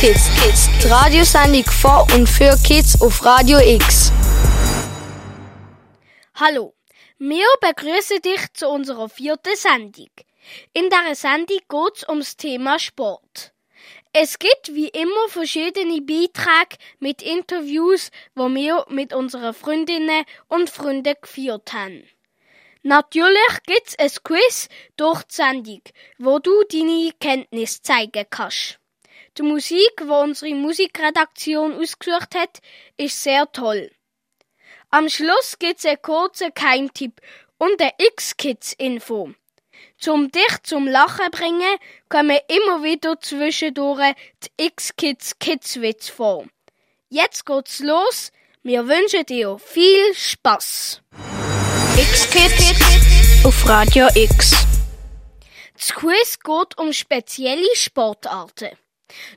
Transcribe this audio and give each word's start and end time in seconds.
X-Kids. 0.00 0.30
Kids. 0.42 0.70
Die 0.82 0.88
Radiosendung 0.88 1.64
von 1.64 2.10
und 2.14 2.26
für 2.26 2.56
Kids 2.66 3.02
auf 3.02 3.22
Radio 3.22 3.58
X. 3.58 4.10
Hallo, 6.36 6.74
wir 7.18 7.44
begrüßen 7.60 8.22
dich 8.22 8.40
zu 8.54 8.70
unserer 8.70 9.10
vierten 9.10 9.54
Sendung. 9.56 10.08
In 10.72 10.88
dieser 10.88 11.14
Sendung 11.14 11.58
geht 11.68 11.96
es 11.96 12.08
ums 12.08 12.38
Thema 12.38 12.78
Sport. 12.78 13.52
Es 14.14 14.38
gibt 14.38 14.74
wie 14.74 14.88
immer 14.88 15.28
verschiedene 15.28 16.00
Beiträge 16.00 16.78
mit 16.98 17.20
Interviews, 17.20 18.10
wo 18.34 18.48
wir 18.48 18.86
mit 18.88 19.12
unseren 19.12 19.52
Freundinnen 19.52 20.24
und 20.48 20.70
Freunden 20.70 21.14
geführt 21.20 21.74
haben. 21.74 22.08
Natürlich 22.82 23.62
gibt's 23.66 23.98
ein 23.98 24.10
Quiz 24.24 24.70
durch 24.96 25.24
die 25.24 25.34
Sendung, 25.34 25.82
wo 26.16 26.38
du 26.38 26.52
deine 26.72 27.12
Kenntnis 27.20 27.82
zeigen 27.82 28.24
kannst. 28.30 28.79
Die 29.38 29.42
Musik, 29.42 29.92
die 30.00 30.04
unsere 30.04 30.54
Musikredaktion 30.54 31.78
ausgesucht 31.80 32.34
hat, 32.34 32.60
ist 32.96 33.22
sehr 33.22 33.50
toll. 33.52 33.90
Am 34.90 35.08
Schluss 35.08 35.56
gibt's 35.58 35.86
einen 35.86 36.02
kurzen 36.02 36.52
Keimtipp 36.52 37.20
und 37.58 37.80
eine 37.80 37.92
X-Kids-Info. 37.98 39.32
Zum 39.98 40.32
dich 40.32 40.62
zum 40.64 40.88
Lachen 40.88 41.30
bringen, 41.30 41.78
kommen 42.08 42.38
immer 42.48 42.82
wieder 42.82 43.20
zwischendurch 43.20 44.14
die 44.42 44.64
X-Kids 44.66 45.38
Kidswitz 45.38 46.08
vor. 46.08 46.46
Jetzt 47.08 47.46
geht's 47.46 47.80
los. 47.80 48.32
Wir 48.62 48.88
wünschen 48.88 49.24
dir 49.26 49.58
viel 49.58 50.14
Spaß. 50.14 51.02
X-Kids 51.96 53.44
auf 53.44 53.68
Radio 53.68 54.08
X. 54.14 54.66
Das 55.74 55.94
Quiz 55.94 56.38
geht 56.38 56.78
um 56.78 56.92
spezielle 56.92 57.74
Sportarten. 57.74 58.70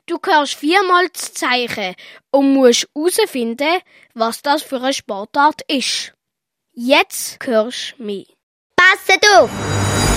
Du 0.06 0.18
hörst 0.24 0.54
viermal 0.54 1.08
das 1.12 1.34
Zeichen 1.34 1.94
und 2.30 2.54
musst 2.54 2.88
herausfinden, 2.94 3.80
was 4.14 4.42
das 4.42 4.62
für 4.62 4.80
eine 4.80 4.92
Sportart 4.92 5.62
ist. 5.68 6.12
Jetzt 6.72 7.38
hörst 7.44 7.94
du 7.98 8.04
mich. 8.04 8.34
Passet 8.76 9.24
auf! 9.36 9.50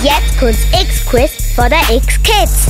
Jetzt 0.02 0.38
kommt's 0.38 0.64
X-Quiz 0.80 1.54
von 1.54 1.70
der 1.70 1.96
X-Kids. 1.96 2.66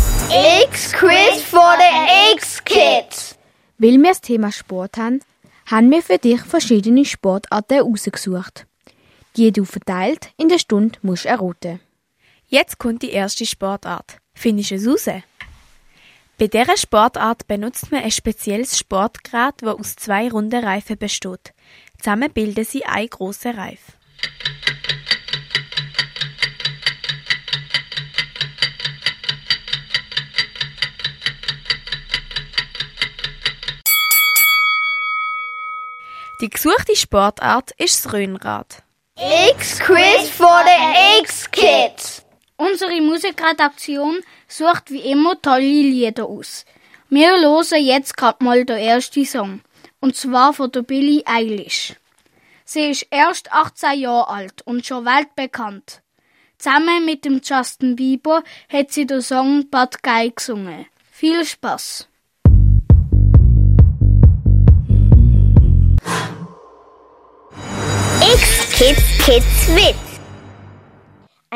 X-Quiz 0.64 1.42
von 1.42 1.74
der 1.78 2.32
X-Kids. 2.34 3.36
Weil 3.78 3.98
wir 3.98 4.10
das 4.10 4.20
Thema 4.20 4.50
Sport 4.50 4.96
haben, 4.96 5.20
haben 5.66 5.90
wir 5.90 6.02
für 6.02 6.18
dich 6.18 6.40
verschiedene 6.40 7.04
Sportarten 7.04 7.82
ausgesucht. 7.82 8.66
Die 9.36 9.52
du 9.52 9.64
verteilt 9.64 10.30
in 10.36 10.48
der 10.48 10.58
Stunde 10.58 10.98
musst 11.02 11.26
erraten. 11.26 11.80
Jetzt 12.46 12.78
kommt 12.78 13.02
die 13.02 13.10
erste 13.10 13.44
Sportart. 13.44 14.16
Findest 14.34 14.70
du 14.70 14.74
es 14.76 14.86
raus? 14.86 15.22
Bei 16.40 16.46
dieser 16.46 16.76
Sportart 16.76 17.48
benutzt 17.48 17.90
man 17.90 18.04
ein 18.04 18.12
spezielles 18.12 18.78
Sportgerät, 18.78 19.56
das 19.60 19.74
aus 19.74 19.96
zwei 19.96 20.30
runden 20.30 20.64
Reifen 20.64 20.96
besteht. 20.96 21.52
Zusammen 22.00 22.32
bilden 22.32 22.64
sie 22.64 22.84
einen 22.84 23.10
grossen 23.10 23.58
Reif. 23.58 23.80
Die 36.40 36.50
gesuchte 36.50 36.94
Sportart 36.94 37.72
ist 37.78 38.04
das 38.04 38.12
Röhnrad. 38.12 38.84
X-Quiz 39.16 40.28
von 40.30 40.64
der 40.64 41.18
X-Kids. 41.20 42.22
Unsere 42.56 43.00
Musikredaktion 43.00 44.22
sucht 44.48 44.90
wie 44.90 45.00
immer 45.00 45.40
tolle 45.40 45.60
Lieder 45.60 46.26
aus. 46.26 46.64
Wir 47.10 47.30
hören 47.30 47.84
jetzt 47.84 48.16
gerade 48.16 48.42
mal 48.42 48.64
den 48.64 48.78
ersten 48.78 49.24
Song. 49.24 49.60
Und 50.00 50.16
zwar 50.16 50.52
von 50.52 50.72
der 50.72 50.82
Billie 50.82 51.22
Eilish. 51.26 51.94
Sie 52.64 52.90
ist 52.90 53.06
erst 53.10 53.52
18 53.52 54.00
Jahre 54.00 54.28
alt 54.28 54.62
und 54.62 54.84
schon 54.84 55.04
weltbekannt. 55.04 56.02
Zusammen 56.58 57.04
mit 57.04 57.24
dem 57.24 57.40
Justin 57.42 57.96
Bieber 57.96 58.42
hat 58.68 58.92
sie 58.92 59.06
den 59.06 59.22
Song 59.22 59.68
Bad 59.70 60.02
Guy 60.02 60.32
gesungen. 60.34 60.86
Viel 61.10 61.44
Spaß! 61.44 62.08
X-Kids 68.20 69.24
Kids 69.24 69.68
Witz. 69.74 70.07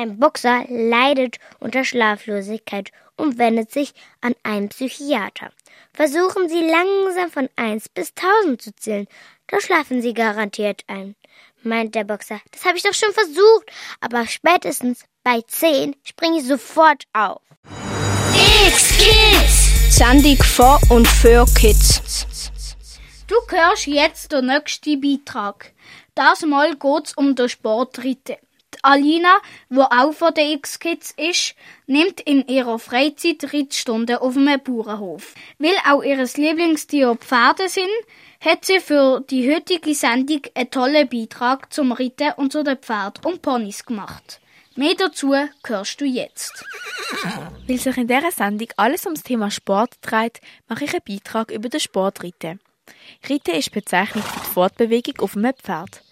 Ein 0.03 0.19
Boxer 0.19 0.65
leidet 0.69 1.37
unter 1.61 1.85
Schlaflosigkeit 1.85 2.91
und 3.17 3.39
wendet 3.39 3.71
sich 3.71 3.95
an 4.21 4.35
einen 4.43 4.69
Psychiater. 4.69 5.53
Versuchen 5.95 6.49
Sie 6.49 6.59
langsam 6.59 7.31
von 7.31 7.49
1 7.55 7.89
bis 7.91 8.13
1000 8.17 8.61
zu 8.61 8.75
zählen, 8.75 9.07
da 9.47 9.61
schlafen 9.61 10.03
Sie 10.03 10.13
garantiert 10.13 10.83
ein, 10.89 11.15
meint 11.63 11.95
der 11.95 12.03
Boxer. 12.03 12.41
Das 12.51 12.65
habe 12.65 12.77
ich 12.77 12.83
doch 12.83 12.95
schon 12.95 13.13
versucht, 13.13 13.71
aber 14.01 14.27
spätestens 14.27 15.05
bei 15.23 15.41
10 15.47 15.95
springe 16.03 16.41
ich 16.41 16.47
sofort 16.47 17.05
auf. 17.13 17.41
X-Kids. 18.67 19.97
Sendung 19.97 20.43
von 20.43 20.81
und 20.91 21.07
für 21.07 21.47
Kids. 21.55 22.27
Du 23.29 23.37
hörst 23.57 23.87
jetzt 23.87 24.33
den 24.33 24.47
nächsten 24.47 25.01
Beitrag. 25.01 25.73
Das 26.17 26.43
Mal 26.43 26.75
geht's 26.75 27.17
um 27.17 27.37
den 27.37 27.49
Sportritten. 27.49 28.39
Die 28.85 28.89
Alina, 28.89 29.37
wo 29.69 29.83
auch 29.83 30.13
von 30.13 30.35
den 30.35 30.59
X-Kids 30.59 31.15
ist, 31.17 31.55
nimmt 31.87 32.21
in 32.21 32.47
ihrer 32.49 32.81
Freizeit 32.81 33.53
Rittstunden 33.53 34.17
auf 34.17 34.37
einem 34.37 34.61
Bauernhof. 34.61 35.35
Weil 35.59 35.77
auch 35.89 36.03
ihr 36.03 36.17
Lieblingstier 36.17 37.15
Pferde 37.15 37.69
sind, 37.69 37.87
hat 38.41 38.65
sie 38.65 38.81
für 38.81 39.21
die 39.31 39.49
heutige 39.55 39.95
Sendung 39.95 40.43
einen 40.55 40.71
tollen 40.71 41.09
Beitrag 41.09 41.73
zum 41.73 41.93
Ritten 41.93 42.33
und 42.37 42.51
zu 42.51 42.65
den 42.65 42.77
Pferden 42.77 43.25
und 43.25 43.41
Ponys 43.41 43.85
gemacht. 43.85 44.41
Mehr 44.75 44.95
dazu 44.97 45.33
hörst 45.65 46.01
du 46.01 46.05
jetzt. 46.05 46.65
Weil 47.69 47.79
sich 47.79 47.97
in 47.97 48.09
dieser 48.09 48.33
Sendung 48.33 48.69
alles 48.77 49.05
ums 49.05 49.23
Thema 49.23 49.53
Sport 49.53 49.95
dreht, 50.03 50.41
mache 50.69 50.87
ich 50.87 50.93
einen 50.93 51.05
Beitrag 51.07 51.53
über 51.53 51.69
den 51.69 51.79
Sportritten. 51.79 52.59
Ritten 53.29 53.55
ist 53.55 53.71
Bezeichnung 53.71 54.25
für 54.25 54.41
die 54.41 54.51
Fortbewegung 54.55 55.21
auf 55.21 55.37
einem 55.37 55.55
Pferd. 55.55 56.03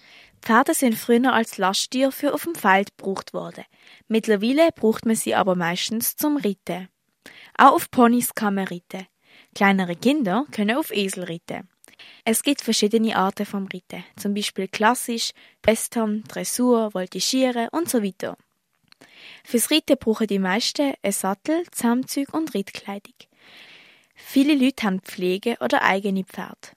Pferde 0.43 0.75
sind 0.75 0.95
früher 0.95 1.33
als 1.33 1.59
Lasttier 1.59 2.13
für 2.13 2.33
auf 2.33 2.45
dem 2.45 2.55
Feld 2.55 2.97
gebraucht 2.97 3.35
worden. 3.35 3.65
Mittlerweile 4.09 4.71
braucht 4.75 5.07
man 5.07 5.17
sie 5.17 5.35
aber 5.35 5.55
meistens 5.55 6.17
zum 6.17 6.37
Ritten. 6.37 6.89
Auch 7.57 7.73
auf 7.73 7.91
Ponys 7.91 8.35
kann 8.35 8.55
man 8.55 8.69
ritten. 8.69 9.07
Kleinere 9.55 9.97
Kinder 9.97 10.47
können 10.51 10.77
auf 10.77 10.91
Esel 10.93 11.25
ritten. 11.25 11.69
Es 12.25 12.43
gibt 12.43 12.63
verschiedene 12.63 13.17
Arten 13.17 13.45
vom 13.45 13.67
Ritten, 13.67 14.05
zum 14.17 14.33
Beispiel 14.33 14.69
klassisch, 14.69 15.33
Western, 15.63 16.25
Dressur, 16.25 16.93
Voltigieren 16.93 17.69
und 17.73 17.91
so 17.91 18.03
weiter. 18.03 18.37
Fürs 19.45 19.71
Ritten 19.71 19.99
brauchen 19.99 20.27
die 20.27 20.39
meisten 20.39 20.95
einen 21.03 21.13
Sattel, 21.13 21.65
Zaumzeug 21.71 22.33
und 22.33 22.55
Rittkleidung. 22.55 23.15
Viele 24.15 24.55
Leute 24.55 24.87
haben 24.87 25.01
Pflege 25.01 25.57
oder 25.61 25.83
eigene 25.83 26.25
Pferde. 26.25 26.69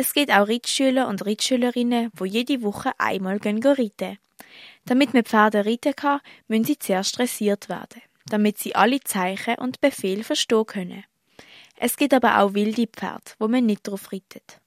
Es 0.00 0.12
gibt 0.12 0.30
auch 0.30 0.46
Rittschüler 0.46 1.08
und 1.08 1.26
Rittschülerinnen, 1.26 2.12
wo 2.14 2.24
jede 2.24 2.62
Woche 2.62 2.92
einmal 2.98 3.40
gehen 3.40 3.60
reiten. 3.60 4.18
Damit 4.84 5.12
man 5.12 5.24
Pferde 5.24 5.66
reiten 5.66 5.92
kann, 5.96 6.20
müssen 6.46 6.62
sie 6.62 6.78
zuerst 6.78 7.18
dressiert 7.18 7.68
werden, 7.68 8.02
damit 8.26 8.58
sie 8.58 8.76
alle 8.76 9.00
Zeichen 9.00 9.56
und 9.56 9.80
Befehle 9.80 10.22
verstehen 10.22 10.66
können. 10.66 11.04
Es 11.74 11.96
gibt 11.96 12.14
aber 12.14 12.38
auch 12.38 12.54
wilde 12.54 12.86
Pferde, 12.86 13.32
wo 13.40 13.48
man 13.48 13.66
nicht 13.66 13.88
drauf 13.88 14.12
reitet. 14.12 14.60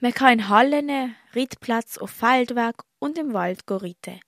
Man 0.00 0.12
kann 0.12 0.40
in 0.40 0.48
Hallen, 0.48 1.14
Rittplatz 1.32 1.96
auf 1.96 2.10
Feldweg 2.10 2.74
und 2.98 3.18
im 3.18 3.34
Wald 3.34 3.60
reiten. 3.68 4.20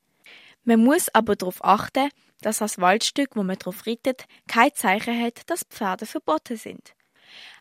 Man 0.63 0.85
muss 0.85 1.13
aber 1.13 1.35
darauf 1.35 1.65
achten, 1.65 2.11
dass 2.43 2.59
das 2.59 2.79
Waldstück, 2.81 3.35
wo 3.35 3.43
man 3.43 3.59
drauf 3.59 3.89
reitet, 3.89 4.27
kein 4.47 4.73
Zeichen 4.73 5.21
hat, 5.21 5.51
dass 5.51 5.65
Pferde 5.69 6.07
verboten 6.07 6.57
sind. 6.57 6.95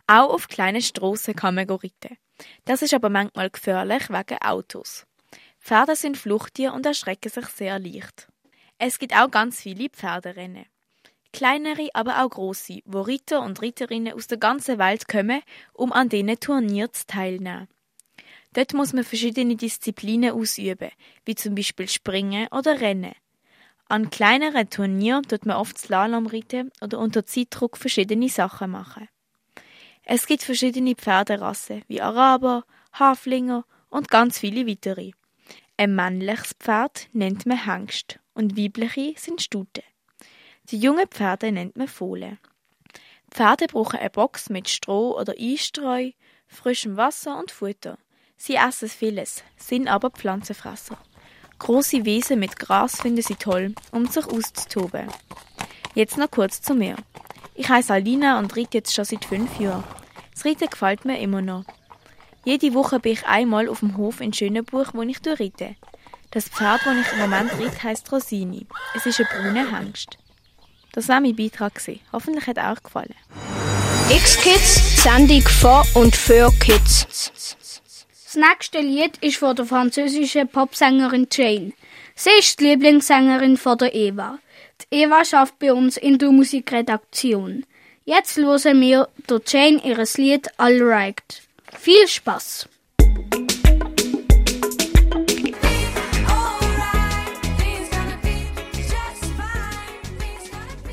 Auch 0.06 0.32
auf 0.32 0.48
kleinen 0.48 0.84
Strassen 0.84 1.36
kann 1.36 1.56
man 1.56 1.68
reiten. 1.68 2.20
Das 2.66 2.82
ist 2.82 2.94
aber 2.94 3.10
manchmal 3.10 3.50
gefährlich 3.50 4.10
wegen 4.10 4.42
Autos. 4.42 5.06
Pferde 5.60 5.96
sind 5.96 6.18
Fluchttiere 6.18 6.74
und 6.74 6.86
erschrecken 6.86 7.30
sich 7.30 7.46
sehr 7.48 7.80
leicht. 7.80 8.28
Es 8.78 9.00
gibt 9.00 9.16
auch 9.16 9.32
ganz 9.32 9.62
viele 9.62 9.90
Pferderennen. 9.90 10.66
Kleinere, 11.34 11.90
aber 11.94 12.24
auch 12.24 12.30
große, 12.30 12.80
wo 12.86 13.02
Ritter 13.02 13.42
und 13.42 13.62
Ritterinnen 13.62 14.14
aus 14.14 14.28
der 14.28 14.38
ganzen 14.38 14.80
Welt 14.80 15.08
kommen, 15.08 15.42
um 15.74 15.92
an 15.92 16.10
diesen 16.10 16.40
Turnieren 16.40 16.92
teilnehmen. 17.08 17.68
Dort 18.54 18.74
muss 18.74 18.94
man 18.94 19.04
verschiedene 19.04 19.56
Disziplinen 19.56 20.32
ausüben, 20.32 20.90
wie 21.26 21.36
zum 21.36 21.54
Beispiel 21.56 21.88
Springen 21.88 22.48
oder 22.52 22.80
Rennen. 22.80 23.14
An 23.90 24.10
kleineren 24.10 24.70
Turnieren 24.70 25.24
tut 25.24 25.46
man 25.46 25.58
oft 25.58 25.78
Slalom 25.78 26.28
reiten 26.28 26.72
oder 26.82 27.00
unter 27.00 27.26
Zeitdruck 27.26 27.78
verschiedene 27.78 28.30
Sachen 28.30 28.72
machen. 28.72 29.08
Es 30.10 30.26
gibt 30.26 30.44
verschiedene 30.44 30.96
Pferderassen, 30.96 31.84
wie 31.90 32.02
Araber, 32.02 32.64
Haflinger 32.94 33.66
und 33.90 34.08
ganz 34.10 34.40
viele 34.40 34.66
weitere. 34.66 35.12
Ein 35.76 35.96
männliches 35.96 36.54
Pferd 36.54 37.10
nennt 37.12 37.46
man 37.46 37.66
Hengst 37.66 38.18
und 38.34 38.58
weibliche 38.58 39.16
sind 39.18 39.42
Stute. 39.42 39.84
Die 40.70 40.78
jungen 40.78 41.10
Pferde 41.10 41.52
nennt 41.52 41.76
man 41.76 41.90
Fohlen. 41.90 42.40
Pferde 43.32 43.68
brauchen 43.68 44.00
eine 44.00 44.10
Box 44.10 44.50
mit 44.50 44.70
Stroh 44.70 45.20
oder 45.20 45.34
Einstreu, 45.38 46.12
frischem 46.48 46.96
Wasser 46.96 47.38
und 47.38 47.52
Futter. 47.52 47.98
Sie 48.38 48.56
essen 48.56 48.88
vieles, 48.88 49.44
sind 49.58 49.90
aber 49.90 50.12
Pflanzenfresser. 50.12 50.98
Große 51.60 52.06
Wiesen 52.06 52.40
mit 52.40 52.58
Gras 52.58 53.02
finden 53.02 53.24
sie 53.24 53.36
toll, 53.36 53.76
um 53.92 54.08
sich 54.08 54.26
auszutoben. 54.26 55.10
Jetzt 55.96 56.18
noch 56.18 56.32
kurz 56.32 56.62
zu 56.62 56.76
mir. 56.76 56.96
Ich 57.60 57.68
heiße 57.68 57.92
Alina 57.92 58.38
und 58.38 58.56
reite 58.56 58.78
jetzt 58.78 58.94
schon 58.94 59.04
seit 59.04 59.26
fünf 59.26 59.60
Jahren. 59.60 59.84
Das 60.32 60.46
Reiten 60.46 60.70
gefällt 60.70 61.06
mir 61.06 61.20
immer 61.20 61.42
noch. 61.42 61.66
Jede 62.46 62.76
Woche 62.76 63.00
bin 63.00 63.14
ich 63.14 63.26
einmal 63.26 63.68
auf 63.68 63.80
dem 63.80 63.98
Hof 63.98 64.22
in 64.22 64.32
Schönenbuch, 64.32 64.94
wo 64.94 65.02
ich 65.02 65.18
reite. 65.26 65.76
Das 66.30 66.50
Pferd, 66.50 66.82
das 66.86 66.96
ich 66.96 67.14
im 67.14 67.20
Moment 67.20 67.52
reite, 67.54 67.84
heisst 67.84 68.12
Rosini. 68.12 68.68
Es 68.96 69.08
ist 69.08 69.20
ein 69.20 69.26
brauner 69.26 69.76
Hengst. 69.76 70.20
Das 70.94 71.10
war 71.10 71.20
mein 71.20 71.36
Beitrag. 71.36 71.82
Hoffentlich 72.14 72.46
hat 72.46 72.60
euch 72.60 72.84
gefallen. 72.84 73.16
X-Kids, 74.12 75.04
Sendung 75.04 75.42
von 75.42 75.84
und 75.96 76.16
für 76.16 76.52
Kids. 76.60 77.08
Das 78.24 78.36
nächste 78.36 78.82
Lied 78.82 79.18
ist 79.18 79.38
von 79.38 79.56
der 79.56 79.66
französischen 79.66 80.48
Popsängerin 80.48 81.28
Jane. 81.32 81.74
Sie 82.14 82.30
ist 82.38 82.60
die 82.60 82.66
Lieblingssängerin 82.66 83.58
von 83.58 83.80
der 83.80 83.96
Eva. 83.96 84.38
Eva 84.92 85.26
schafft 85.26 85.60
bei 85.60 85.74
uns 85.74 85.98
in 85.98 86.18
der 86.18 86.32
Musikredaktion. 86.32 87.66
Jetzt 88.06 88.38
hören 88.38 88.80
wir 88.80 89.10
der 89.30 89.42
Jane 89.46 89.82
ihres 89.84 90.18
Lied 90.18 90.48
All 90.58 90.82
Right. 90.82 91.42
Viel 91.78 92.08
Spaß! 92.08 92.70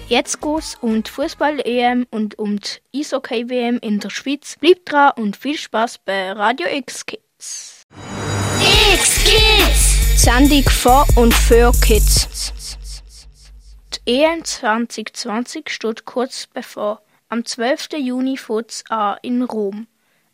Jetzt 0.08 0.40
geht's 0.42 0.76
um 0.80 1.02
die 1.02 1.10
Fußball-EM 1.10 2.06
und 2.10 2.38
um 2.38 2.60
die 2.60 3.00
Eishockey-WM 3.00 3.78
in 3.80 4.00
der 4.00 4.10
Schweiz. 4.10 4.56
Bleibt 4.60 4.92
dran 4.92 5.12
und 5.16 5.36
viel 5.36 5.56
Spaß 5.56 5.98
bei 6.04 6.32
Radio 6.32 6.68
X 6.70 7.06
Kids. 7.06 7.82
X 8.92 9.24
Kids. 9.24 10.22
Sendung 10.22 10.62
von 10.64 11.04
und 11.16 11.34
für 11.34 11.72
Kids. 11.80 12.28
EM 14.06 14.44
2020 14.44 15.70
steht 15.70 16.04
kurz 16.04 16.46
bevor. 16.46 17.00
Am 17.30 17.42
12. 17.42 17.88
Juni 17.96 18.36
fängt 18.36 18.68
es 18.68 18.84
an 18.90 19.16
in 19.22 19.42
Rom. 19.42 19.86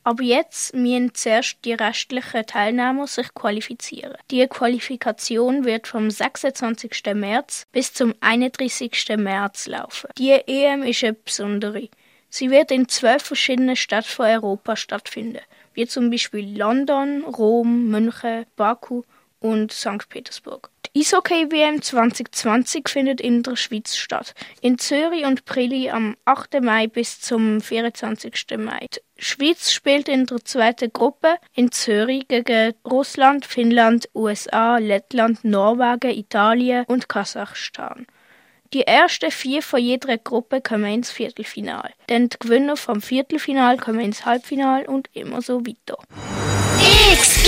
Aber 0.03 0.25
jetzt 0.25 0.75
müssen 0.75 1.15
zuerst 1.15 1.59
die 1.65 1.75
restlichen 1.75 2.45
Teilnehmer 2.47 3.07
sich 3.07 3.33
qualifizieren. 3.33 4.17
Die 4.33 4.45
Qualifikation 4.49 5.65
wird 5.65 5.87
vom 5.87 6.11
26. 6.11 7.15
März 7.15 7.65
bis 7.71 7.95
zum 7.95 8.13
31. 8.19 9.17
März 9.17 9.69
laufen. 9.69 10.11
Die 10.19 10.33
EM 10.33 10.83
ist 10.83 11.05
eine 11.05 11.13
besondere. 11.13 11.89
Sie 12.29 12.51
wird 12.51 12.73
in 12.73 12.89
zwölf 12.89 13.23
verschiedenen 13.23 13.77
Städten 13.77 14.09
von 14.09 14.27
Europa 14.27 14.75
stattfinden, 14.75 15.43
wie 15.75 15.87
zum 15.87 16.11
Beispiel 16.11 16.59
London, 16.59 17.23
Rom, 17.23 17.89
München, 17.89 18.47
Baku 18.57 19.05
und 19.41 19.73
St. 19.73 20.09
Petersburg. 20.09 20.71
Die 20.95 21.01
Eishockey-WM 21.01 21.83
2020 21.83 22.89
findet 22.89 23.21
in 23.21 23.43
der 23.43 23.57
Schweiz 23.57 23.97
statt. 23.97 24.35
In 24.61 24.79
Zürich 24.79 25.25
und 25.25 25.45
Prilly 25.45 25.91
am 25.91 26.17
8. 26.25 26.61
Mai 26.63 26.87
bis 26.87 27.21
zum 27.21 27.61
24. 27.61 28.59
Mai. 28.59 28.87
Die 28.91 29.25
Schweiz 29.25 29.73
spielt 29.73 30.09
in 30.09 30.27
der 30.27 30.45
zweiten 30.45 30.93
Gruppe 30.93 31.37
in 31.55 31.71
Zürich 31.71 32.27
gegen 32.29 32.75
Russland, 32.85 33.47
Finnland, 33.47 34.09
USA, 34.15 34.79
Lettland, 34.79 35.45
Norwegen, 35.45 36.11
Italien 36.11 36.85
und 36.87 37.09
Kasachstan. 37.09 38.07
Die 38.73 38.87
ersten 38.87 39.33
vier 39.33 39.63
von 39.63 39.81
jeder 39.81 40.17
Gruppe 40.17 40.61
kommen 40.61 40.93
ins 40.93 41.11
Viertelfinal. 41.11 41.91
Denn 42.09 42.29
die 42.29 42.37
Gewinner 42.39 42.77
vom 42.77 43.01
Viertelfinal 43.01 43.79
kommen 43.79 44.01
ins 44.01 44.25
Halbfinal 44.25 44.87
und 44.87 45.09
immer 45.13 45.43
so 45.43 45.67
weiter. 45.67 45.99
X. 47.13 47.40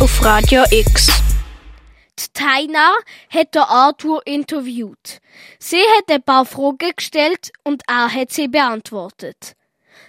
Auf 0.00 0.24
Radio 0.24 0.62
X. 0.70 1.08
Die 2.16 2.32
Taina 2.32 2.92
hat 3.30 3.52
der 3.52 3.68
Arthur 3.68 4.24
interviewt. 4.24 5.20
Sie 5.58 5.82
hat 5.96 6.08
ein 6.08 6.22
paar 6.22 6.44
Fragen 6.44 6.92
gestellt 6.94 7.50
und 7.64 7.82
er 7.88 8.14
hat 8.14 8.30
sie 8.30 8.46
beantwortet. 8.46 9.56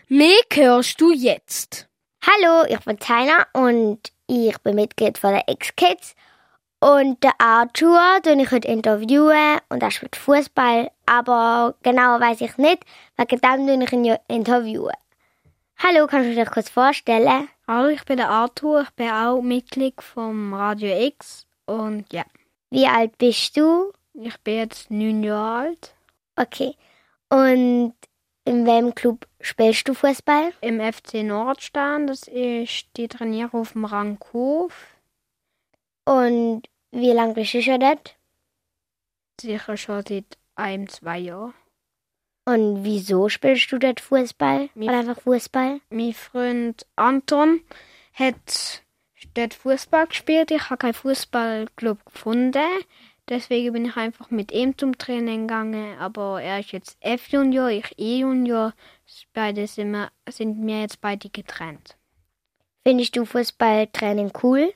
Mehr 0.08 0.44
hörst 0.54 1.02
du 1.02 1.12
jetzt. 1.12 1.88
Hallo, 2.22 2.66
ich 2.70 2.80
bin 2.82 3.00
Taina 3.00 3.48
und 3.54 4.00
ich 4.28 4.60
bin 4.60 4.76
Mitglied 4.76 5.18
von 5.18 5.32
der 5.32 5.48
X-Kids. 5.48 6.14
Und 6.80 7.24
der 7.24 7.34
Arthur, 7.40 8.20
den 8.24 8.42
ich 8.42 8.52
heute 8.52 8.68
interviewen 8.68 9.58
und 9.70 9.82
er 9.82 9.90
spielt 9.90 10.16
Fußball, 10.16 10.92
aber 11.08 11.74
genau 11.82 12.20
weiß 12.20 12.42
ich 12.42 12.58
nicht, 12.58 12.86
wegen 13.18 13.42
dem 13.42 13.66
den 13.66 13.82
ich 13.82 13.92
ihn 13.92 14.06
ja 14.06 14.20
interviewen. 14.28 14.94
Hallo, 15.80 16.06
kannst 16.06 16.30
du 16.30 16.36
dich 16.36 16.52
kurz 16.52 16.70
vorstellen? 16.70 17.48
Hallo, 17.71 17.89
ich 17.89 18.04
bin 18.04 18.18
der 18.18 18.30
Arthur, 18.31 18.81
ich 18.81 18.89
bin 18.95 19.12
auch 19.12 19.44
Mitglied 19.44 20.01
vom 20.01 20.56
Radio 20.56 20.89
X 21.06 21.45
und 21.68 22.12
ja, 22.12 22.25
Wie 22.71 22.88
alt 22.88 23.16
bist 23.19 23.56
du? 23.57 23.94
ich 24.13 24.36
bin 24.39 24.56
jetzt 24.56 24.89
neun 24.89 25.21
Jahre 25.21 25.68
alt 25.68 25.95
Okay. 26.36 26.75
Und 27.30 27.94
in 28.45 28.66
welchem 28.66 28.95
Club 28.95 29.27
spielst 29.39 29.88
du 29.88 29.94
Fußball? 29.94 30.51
im 30.62 30.80
FC 30.81 31.21
Nordstern, 31.24 32.07
das 32.07 32.24
ist 32.24 32.88
die 32.98 33.07
Trainierung 33.07 33.62
auf 33.62 33.74
dem 33.74 33.86
Ranghof, 33.86 34.74
Und 36.06 36.63
wie 36.89 37.12
lange 37.12 37.36
bist 37.36 37.54
du 37.54 37.62
schon 37.62 37.81
dort? 37.81 38.16
sicher 39.39 39.77
schon 39.77 40.04
seit 40.07 40.39
einem, 40.56 40.89
zwei 40.89 41.19
Jahren. 41.19 41.54
Und 42.50 42.84
wieso 42.84 43.30
spielst 43.30 43.72
du 43.72 43.78
dort 43.78 44.00
Fußball? 44.00 44.69
Mir- 44.74 44.90
Oder 44.90 45.00
einfach 45.00 45.22
Fußball? 45.22 45.81
Mein 45.92 46.13
Freund 46.13 46.84
Anton 46.96 47.62
hat 48.13 48.81
dort 49.36 49.54
Fußball 49.54 50.07
gespielt. 50.07 50.50
Ich 50.50 50.68
habe 50.69 50.78
keinen 50.78 50.96
Fußballclub 50.96 52.04
gefunden. 52.06 52.63
Deswegen 53.28 53.74
bin 53.74 53.86
ich 53.86 53.96
einfach 53.96 54.31
mit 54.31 54.51
ihm 54.51 54.75
zum 54.75 54.98
Training 54.98 55.48
gegangen. 55.48 55.96
Aber 56.00 56.42
er 56.42 56.60
ist 56.62 56.72
jetzt 56.72 56.98
F-Junior, 57.01 57.69
ich 57.69 57.94
E-Junior. 58.00 58.74
Beide 59.34 59.68
sind 59.68 59.92
wir, 59.92 60.10
sind 60.28 60.66
wir 60.66 60.81
jetzt 60.81 61.02
beide 61.02 61.30
getrennt. 61.30 61.98
Findest 62.84 63.16
du 63.16 63.25
Fußballtraining 63.25 64.31
cool? 64.42 64.74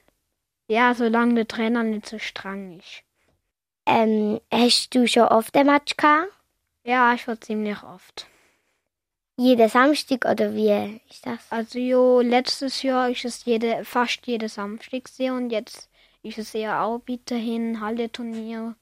Ja, 0.67 0.93
solange 0.93 1.33
der 1.33 1.47
Trainer 1.47 1.81
nicht 1.81 2.07
so 2.07 2.19
streng 2.19 2.77
ist. 2.77 3.01
Ähm, 3.87 4.39
hast 4.51 4.93
du 4.93 5.07
schon 5.07 5.23
oft 5.23 5.57
ein 5.57 5.65
Match 5.65 5.97
gehabt? 5.97 6.31
Ja, 6.83 7.17
schon 7.17 7.41
ziemlich 7.41 7.81
oft. 7.83 8.27
Jeden 9.37 9.67
Samstag 9.67 10.25
oder 10.25 10.53
wie 10.53 11.01
ist 11.09 11.25
das? 11.25 11.51
Also 11.51 11.79
jo, 11.79 12.21
letztes 12.21 12.83
Jahr 12.83 13.09
ist 13.09 13.25
es 13.25 13.45
jede, 13.45 13.83
fast 13.83 14.27
jeden 14.27 14.49
Samstag 14.49 15.05
gewesen 15.05 15.35
und 15.35 15.49
jetzt 15.49 15.89
ist 16.21 16.37
es 16.37 16.53
eher 16.53 16.83
auch 16.83 17.01
weiterhin 17.07 17.81
Halleturnier. 17.81 18.75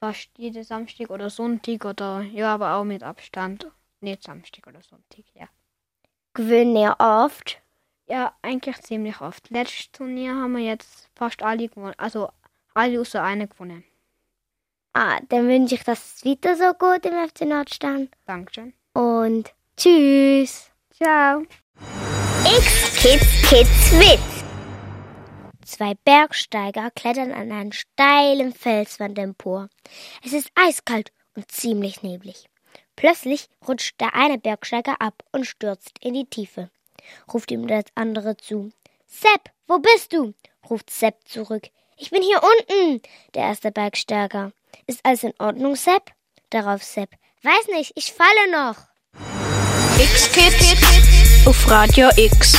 Fast 0.00 0.30
jeden 0.36 0.64
Samstag 0.64 1.10
oder 1.10 1.30
Sonntag 1.30 1.84
oder 1.84 2.22
ja, 2.22 2.54
aber 2.54 2.74
auch 2.74 2.84
mit 2.84 3.02
Abstand. 3.02 3.70
Nicht 4.00 4.24
Samstag 4.24 4.66
oder 4.66 4.82
Sonntag, 4.82 5.24
ja. 5.34 5.48
Gewöhnen 6.34 6.76
ihr 6.76 6.96
oft? 6.98 7.60
Ja, 8.06 8.36
eigentlich 8.42 8.80
ziemlich 8.82 9.20
oft. 9.20 9.48
Letztes 9.50 9.92
Turnier 9.92 10.34
haben 10.34 10.52
wir 10.56 10.64
jetzt 10.64 11.08
fast 11.14 11.42
alle 11.42 11.68
gewonnen. 11.68 11.94
Also 11.96 12.30
alle 12.74 13.00
außer 13.00 13.22
eine 13.22 13.46
gewonnen. 13.48 13.84
Ah, 14.96 15.18
dann 15.28 15.48
wünsche 15.48 15.74
ich, 15.74 15.82
dass 15.82 15.98
es 15.98 16.24
weiter 16.24 16.56
so 16.56 16.72
gut 16.72 17.04
im 17.04 17.28
FC 17.28 17.40
Nordstern. 17.40 18.08
Dankeschön. 18.26 18.74
Und 18.92 19.52
tschüss. 19.76 20.70
Ciao. 20.96 21.42
X 22.44 23.02
Kids 23.02 23.48
Kids 23.48 23.92
Witz. 23.98 24.44
Zwei 25.64 25.94
Bergsteiger 26.04 26.92
klettern 26.92 27.32
an 27.32 27.50
einen 27.50 27.72
steilen 27.72 28.52
Felswand 28.52 29.18
empor. 29.18 29.68
Es 30.24 30.32
ist 30.32 30.52
eiskalt 30.54 31.10
und 31.34 31.50
ziemlich 31.50 32.04
neblig. 32.04 32.48
Plötzlich 32.94 33.48
rutscht 33.66 34.00
der 34.00 34.14
eine 34.14 34.38
Bergsteiger 34.38 35.00
ab 35.00 35.24
und 35.32 35.44
stürzt 35.44 35.98
in 36.00 36.14
die 36.14 36.26
Tiefe. 36.26 36.70
Ruft 37.32 37.50
ihm 37.50 37.66
das 37.66 37.86
andere 37.96 38.36
zu. 38.36 38.70
Sepp, 39.08 39.50
wo 39.66 39.80
bist 39.80 40.12
du? 40.12 40.34
ruft 40.70 40.88
Sepp 40.90 41.26
zurück. 41.26 41.68
Ich 41.96 42.10
bin 42.10 42.22
hier 42.22 42.40
unten. 42.42 43.02
Der 43.34 43.42
erste 43.42 43.72
Bergsteiger. 43.72 44.52
Ist 44.86 45.00
alles 45.02 45.22
in 45.22 45.34
Ordnung, 45.38 45.76
Sepp? 45.76 46.12
Darauf 46.50 46.82
Sepp. 46.82 47.10
Weiß 47.42 47.68
nicht, 47.68 47.92
ich 47.94 48.12
falle 48.12 48.50
noch. 48.50 48.76
X-Kids 49.98 51.46
auf 51.46 51.70
Radio 51.70 52.08
X. 52.16 52.52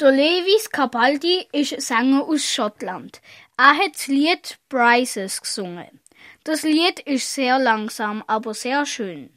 Der 0.00 0.10
Lewis 0.10 0.70
Capaldi 0.70 1.46
ist 1.52 1.80
Sänger 1.80 2.24
aus 2.24 2.44
Schottland. 2.44 3.20
Er 3.56 3.76
hat 3.76 3.94
das 3.94 4.06
Lied 4.06 4.58
Prizes 4.68 5.40
gesungen. 5.40 6.00
Das 6.44 6.62
Lied 6.62 7.00
ist 7.00 7.32
sehr 7.34 7.58
langsam, 7.58 8.24
aber 8.26 8.54
sehr 8.54 8.86
schön. 8.86 9.30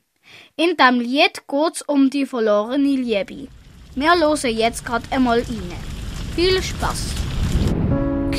In 0.56 0.76
dem 0.78 1.00
Lied 1.00 1.48
geht's 1.48 1.82
um 1.84 2.10
die 2.10 2.26
verlorene 2.26 2.96
Liebe. 2.96 3.48
Wir 3.96 4.20
hören 4.20 4.58
jetzt 4.58 4.86
gerade 4.86 5.06
einmal 5.12 5.40
rein. 5.40 5.74
Viel 6.36 6.62
Spaß! 6.62 7.25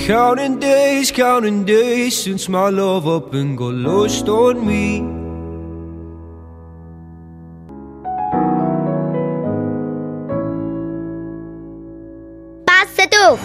Counting 0.06 0.60
days, 0.60 1.10
counting 1.10 1.64
days 1.64 2.16
since 2.22 2.48
my 2.48 2.70
love 2.70 3.08
up 3.08 3.34
and 3.34 3.58
got 3.58 3.75
lost 3.75 4.28
on 4.28 4.64
me. 4.64 5.02
Passe 12.66 13.08
du! 13.10 13.36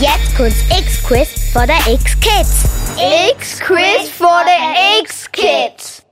Jetzt 0.00 0.36
kommt 0.36 0.54
X-Quiz 0.70 1.50
for 1.52 1.66
the 1.66 1.92
X-Kids. 1.92 2.94
X-Quiz 3.32 4.08
for 4.08 4.44
the 4.44 5.00
X-Kids. 5.02 6.04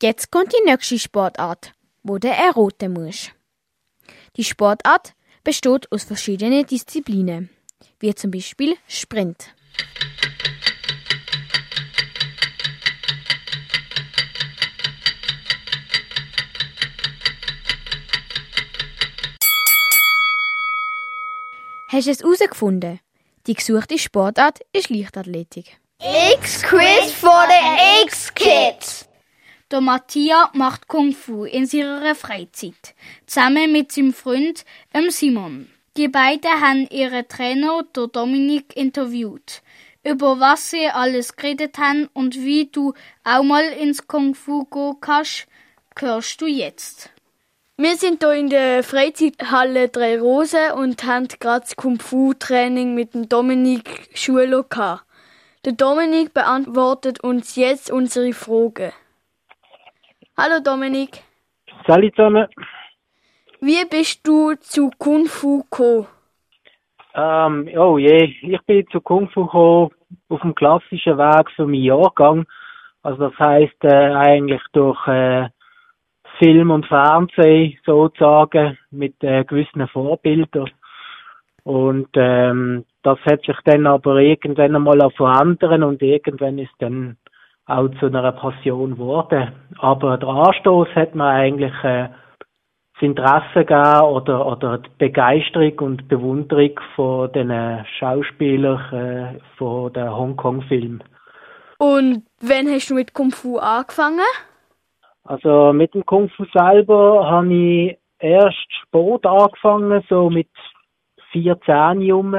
Jetzt 0.00 0.30
kommt 0.30 0.52
die 0.52 0.64
nächste 0.64 0.96
Sportart, 0.96 1.72
wo 2.04 2.18
der 2.18 2.38
erraten 2.38 2.92
muss. 2.92 3.30
Die 4.36 4.44
Sportart 4.44 5.14
besteht 5.42 5.90
aus 5.90 6.04
verschiedenen 6.04 6.64
Disziplinen 6.64 7.50
wie 8.04 8.14
zum 8.14 8.30
Beispiel 8.30 8.76
Sprint. 8.86 9.54
Hast 21.88 22.06
du 22.06 22.10
es 22.10 22.20
herausgefunden? 22.20 23.00
Die 23.46 23.54
gesuchte 23.54 23.98
Sportart 23.98 24.60
ist 24.72 24.90
Leichtathletik. 24.90 25.78
X-Quiz 26.34 27.12
vor 27.12 27.46
der 27.46 28.02
X-Kids. 28.04 29.08
Der 29.70 29.80
Matthias 29.80 30.50
macht 30.52 30.88
Kung 30.88 31.12
Fu 31.12 31.44
in 31.44 31.64
seiner 31.64 32.14
Freizeit, 32.14 32.94
zusammen 33.26 33.72
mit 33.72 33.92
seinem 33.92 34.12
Freund 34.12 34.64
Simon. 35.08 35.73
Die 35.96 36.08
beiden 36.08 36.50
haben 36.60 36.88
ihren 36.90 37.28
Trainer, 37.28 37.84
der 37.94 38.08
Dominik, 38.08 38.76
interviewt. 38.76 39.62
Über 40.02 40.40
was 40.40 40.70
sie 40.70 40.88
alles 40.88 41.36
geredet 41.36 41.78
haben 41.78 42.08
und 42.12 42.34
wie 42.34 42.66
du 42.66 42.94
auch 43.22 43.44
mal 43.44 43.62
ins 43.62 44.08
Kung 44.08 44.34
Fu 44.34 44.64
gehen 44.64 44.96
kannst, 45.00 45.46
hörst 45.96 46.40
du 46.40 46.46
jetzt. 46.46 47.10
Wir 47.76 47.94
sind 47.94 48.24
hier 48.24 48.32
in 48.32 48.50
der 48.50 48.82
Freizeithalle 48.82 49.88
Drei 49.88 50.20
Rosen 50.20 50.72
und 50.72 51.04
haben 51.04 51.28
gerade 51.28 51.60
das 51.60 51.76
Kung 51.76 52.00
Fu 52.00 52.34
Training 52.34 52.96
mit 52.96 53.14
dem 53.14 53.28
Dominik 53.28 54.08
Schulo 54.14 54.64
gehabt. 54.64 55.04
Der 55.64 55.74
Dominik 55.74 56.34
beantwortet 56.34 57.22
uns 57.22 57.54
jetzt 57.54 57.92
unsere 57.92 58.32
Fragen. 58.32 58.92
Hallo 60.36 60.58
Dominik. 60.58 61.22
Salut 61.86 62.16
zusammen. 62.16 62.48
Wie 63.60 63.84
bist 63.88 64.26
du 64.26 64.54
zu 64.60 64.90
Kung 64.98 65.26
Fu 65.26 65.62
gekommen? 65.62 66.06
Ähm, 67.14 67.68
oh 67.76 67.98
je, 67.98 68.34
ich 68.42 68.60
bin 68.66 68.86
zu 68.88 69.00
Kung 69.00 69.28
Fu 69.30 69.44
gekommen 69.44 69.90
auf 70.28 70.40
dem 70.40 70.54
klassischen 70.54 71.18
Weg 71.18 71.50
für 71.52 71.66
meinen 71.66 71.82
Jahrgang. 71.82 72.46
Also 73.02 73.28
das 73.28 73.38
heißt 73.38 73.84
äh, 73.84 74.12
eigentlich 74.14 74.62
durch 74.72 75.06
äh, 75.06 75.48
Film 76.38 76.70
und 76.70 76.86
Fernsehen 76.86 77.78
sozusagen 77.84 78.78
mit 78.90 79.22
äh, 79.22 79.44
gewissen 79.44 79.86
Vorbildern. 79.88 80.70
Und 81.62 82.08
ähm, 82.14 82.84
das 83.02 83.18
hat 83.24 83.42
sich 83.42 83.56
dann 83.64 83.86
aber 83.86 84.16
irgendwann 84.16 84.76
einmal 84.76 85.00
auch 85.00 85.12
verändern 85.12 85.82
und 85.82 86.02
irgendwann 86.02 86.58
ist 86.58 86.74
dann 86.78 87.16
auch 87.66 87.88
zu 88.00 88.06
einer 88.06 88.32
Passion 88.32 88.92
geworden. 88.92 89.52
Aber 89.78 90.18
der 90.18 90.28
Anstoß 90.28 90.88
hat 90.94 91.14
mir 91.14 91.26
eigentlich 91.26 91.72
äh, 91.82 92.08
Interesse 93.04 93.64
gegeben 93.64 94.00
oder, 94.00 94.46
oder 94.46 94.78
die 94.78 94.90
Begeisterung 94.98 95.78
und 95.80 96.08
Bewunderung 96.08 96.78
von 96.96 97.32
den 97.32 97.52
Schauspielern 97.98 98.92
äh, 98.92 99.38
von 99.56 99.92
den 99.92 100.10
Hongkong-Filmen. 100.10 101.02
Und 101.78 102.24
wann 102.40 102.68
hast 102.68 102.90
du 102.90 102.94
mit 102.94 103.14
Kung 103.14 103.30
Fu 103.30 103.58
angefangen? 103.58 104.20
Also 105.24 105.72
mit 105.72 105.94
dem 105.94 106.04
Kung 106.04 106.28
Fu 106.30 106.44
selber 106.52 107.28
habe 107.28 107.52
ich 107.52 107.98
erst 108.18 108.72
Sport 108.82 109.26
angefangen, 109.26 110.02
so 110.08 110.30
mit 110.30 110.48
14 111.32 112.00
Jahren. 112.00 112.34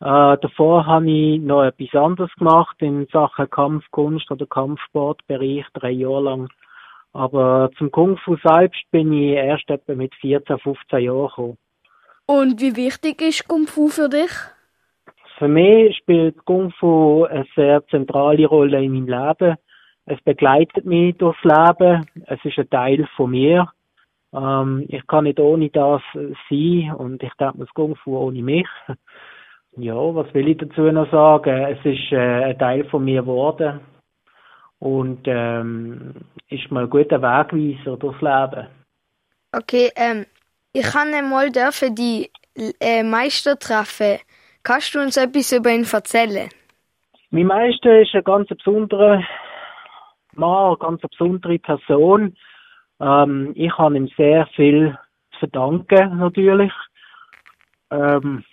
Äh, 0.00 0.38
davor 0.38 0.86
habe 0.86 1.10
ich 1.10 1.40
noch 1.40 1.62
etwas 1.62 1.94
anderes 1.94 2.32
gemacht 2.36 2.76
in 2.80 3.06
Sachen 3.12 3.50
Kampfkunst 3.50 4.30
oder 4.30 4.46
Kampfsportbereich, 4.46 5.66
drei 5.74 5.90
Jahre 5.90 6.22
lang. 6.22 6.48
Aber 7.12 7.70
zum 7.76 7.90
Kung 7.90 8.16
Fu 8.18 8.36
selbst 8.44 8.82
bin 8.90 9.12
ich 9.12 9.32
erst 9.32 9.68
etwa 9.68 9.94
mit 9.94 10.14
14, 10.16 10.58
15 10.58 11.00
Jahren 11.00 11.28
gekommen. 11.28 11.58
Und 12.26 12.60
wie 12.60 12.76
wichtig 12.76 13.20
ist 13.20 13.48
Kung 13.48 13.66
Fu 13.66 13.88
für 13.88 14.08
dich? 14.08 14.30
Für 15.38 15.48
mich 15.48 15.96
spielt 15.96 16.44
Kung 16.44 16.70
Fu 16.72 17.24
eine 17.24 17.46
sehr 17.56 17.84
zentrale 17.88 18.46
Rolle 18.46 18.82
in 18.84 18.92
meinem 18.92 19.08
Leben. 19.08 19.56
Es 20.06 20.20
begleitet 20.22 20.84
mich 20.84 21.16
durchs 21.16 21.42
Leben. 21.42 22.06
Es 22.26 22.38
ist 22.44 22.58
ein 22.58 22.70
Teil 22.70 23.08
von 23.16 23.30
mir. 23.30 23.68
Ähm, 24.32 24.84
ich 24.88 25.04
kann 25.08 25.24
nicht 25.24 25.40
ohne 25.40 25.70
das 25.70 26.02
sein 26.48 26.94
und 26.96 27.22
ich 27.22 27.34
denke, 27.34 27.58
das 27.58 27.74
Kung 27.74 27.96
Fu 27.96 28.16
ohne 28.16 28.42
mich. 28.42 28.68
Ja, 29.76 29.94
was 29.94 30.34
will 30.34 30.48
ich 30.48 30.58
dazu 30.58 30.80
noch 30.90 31.08
sagen? 31.12 31.56
Es 31.62 31.78
ist 31.84 32.10
äh, 32.10 32.16
ein 32.16 32.58
Teil 32.58 32.84
von 32.86 33.04
mir 33.04 33.22
geworden 33.22 33.78
und 34.80 35.20
ähm, 35.26 36.14
ist 36.48 36.70
mal 36.70 36.84
ein 36.84 36.90
guter 36.90 37.22
Wegweiser 37.22 37.96
durchs 37.96 38.20
Leben. 38.20 38.66
Okay, 39.52 39.90
ähm, 39.96 40.26
ich 40.72 40.84
kann 40.84 41.14
einmal 41.14 41.50
dürfen 41.50 41.94
die 41.94 42.30
äh, 42.80 43.02
Meister 43.02 43.58
treffen. 43.58 44.18
Kannst 44.62 44.94
du 44.94 45.00
uns 45.00 45.16
etwas 45.16 45.52
über 45.52 45.70
ihn 45.70 45.86
erzählen? 45.90 46.48
Mein 47.30 47.46
Meister 47.46 48.00
ist 48.00 48.14
ein 48.14 48.24
ganz 48.24 48.48
besonderer 48.48 49.22
Mann, 50.34 50.66
eine 50.68 50.76
ganz 50.78 51.00
besondere 51.00 51.58
Person. 51.58 52.36
Ähm, 53.00 53.52
ich 53.54 53.76
habe 53.76 53.96
ihm 53.96 54.08
sehr 54.16 54.46
viel 54.56 54.98
zu 55.32 55.38
verdanken, 55.40 56.18
natürlich. 56.18 56.72
Ähm, 57.90 58.44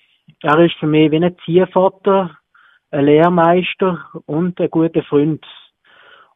er 0.41 0.59
ist 0.59 0.75
für 0.79 0.87
mich 0.87 1.11
wie 1.11 1.23
ein 1.23 1.35
Ziehvater, 1.45 2.37
ein 2.91 3.05
Lehrmeister 3.05 4.05
und 4.25 4.59
ein 4.59 4.69
guter 4.69 5.03
Freund. 5.03 5.45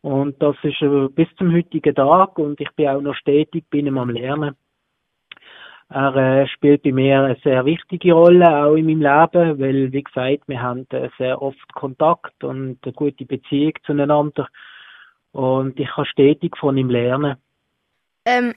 Und 0.01 0.41
das 0.41 0.55
ist 0.63 0.81
äh, 0.81 1.07
bis 1.09 1.27
zum 1.37 1.53
heutigen 1.53 1.93
Tag 1.93 2.37
und 2.39 2.59
ich 2.59 2.71
bin 2.71 2.87
auch 2.87 3.01
noch 3.01 3.15
stetig 3.15 3.65
bei 3.69 3.79
ihm 3.79 3.97
am 3.97 4.09
Lernen. 4.09 4.55
Er 5.89 6.15
äh, 6.15 6.47
spielt 6.47 6.83
bei 6.83 6.91
mir 6.93 7.21
eine 7.21 7.37
sehr 7.43 7.65
wichtige 7.65 8.13
Rolle, 8.13 8.47
auch 8.47 8.75
in 8.75 8.85
meinem 8.85 9.01
Leben, 9.01 9.59
weil, 9.59 9.91
wie 9.91 10.03
gesagt, 10.03 10.47
wir 10.47 10.61
haben 10.61 10.87
äh, 10.91 11.09
sehr 11.17 11.41
oft 11.41 11.73
Kontakt 11.73 12.43
und 12.43 12.79
eine 12.81 12.93
gute 12.93 13.25
Beziehung 13.25 13.73
zueinander. 13.85 14.47
Und 15.33 15.79
ich 15.79 15.89
kann 15.89 16.05
stetig 16.05 16.57
von 16.57 16.77
ihm 16.77 16.89
lernen. 16.89 17.35
Ähm, 18.25 18.53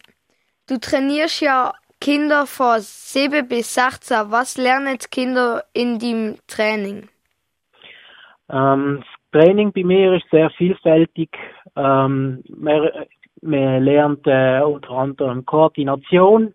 du 0.69 0.79
trainierst 0.79 1.41
ja 1.41 1.73
Kinder 2.01 2.47
von 2.47 2.81
7 2.81 3.49
bis 3.49 3.75
16. 3.75 4.31
Was 4.31 4.57
lernen 4.57 4.99
die 4.99 5.09
Kinder 5.09 5.65
in 5.73 5.99
deinem 5.99 6.37
Training? 6.47 7.09
Ähm, 8.49 9.03
Training 9.35 9.73
bei 9.73 9.83
mir 9.83 10.15
ist 10.15 10.31
sehr 10.31 10.49
vielfältig. 10.51 11.31
Ähm, 11.75 12.45
man, 12.57 12.89
man 13.43 13.83
lernt 13.83 14.25
äh, 14.27 14.61
unter 14.61 14.91
anderem 14.91 15.45
Koordination, 15.45 16.55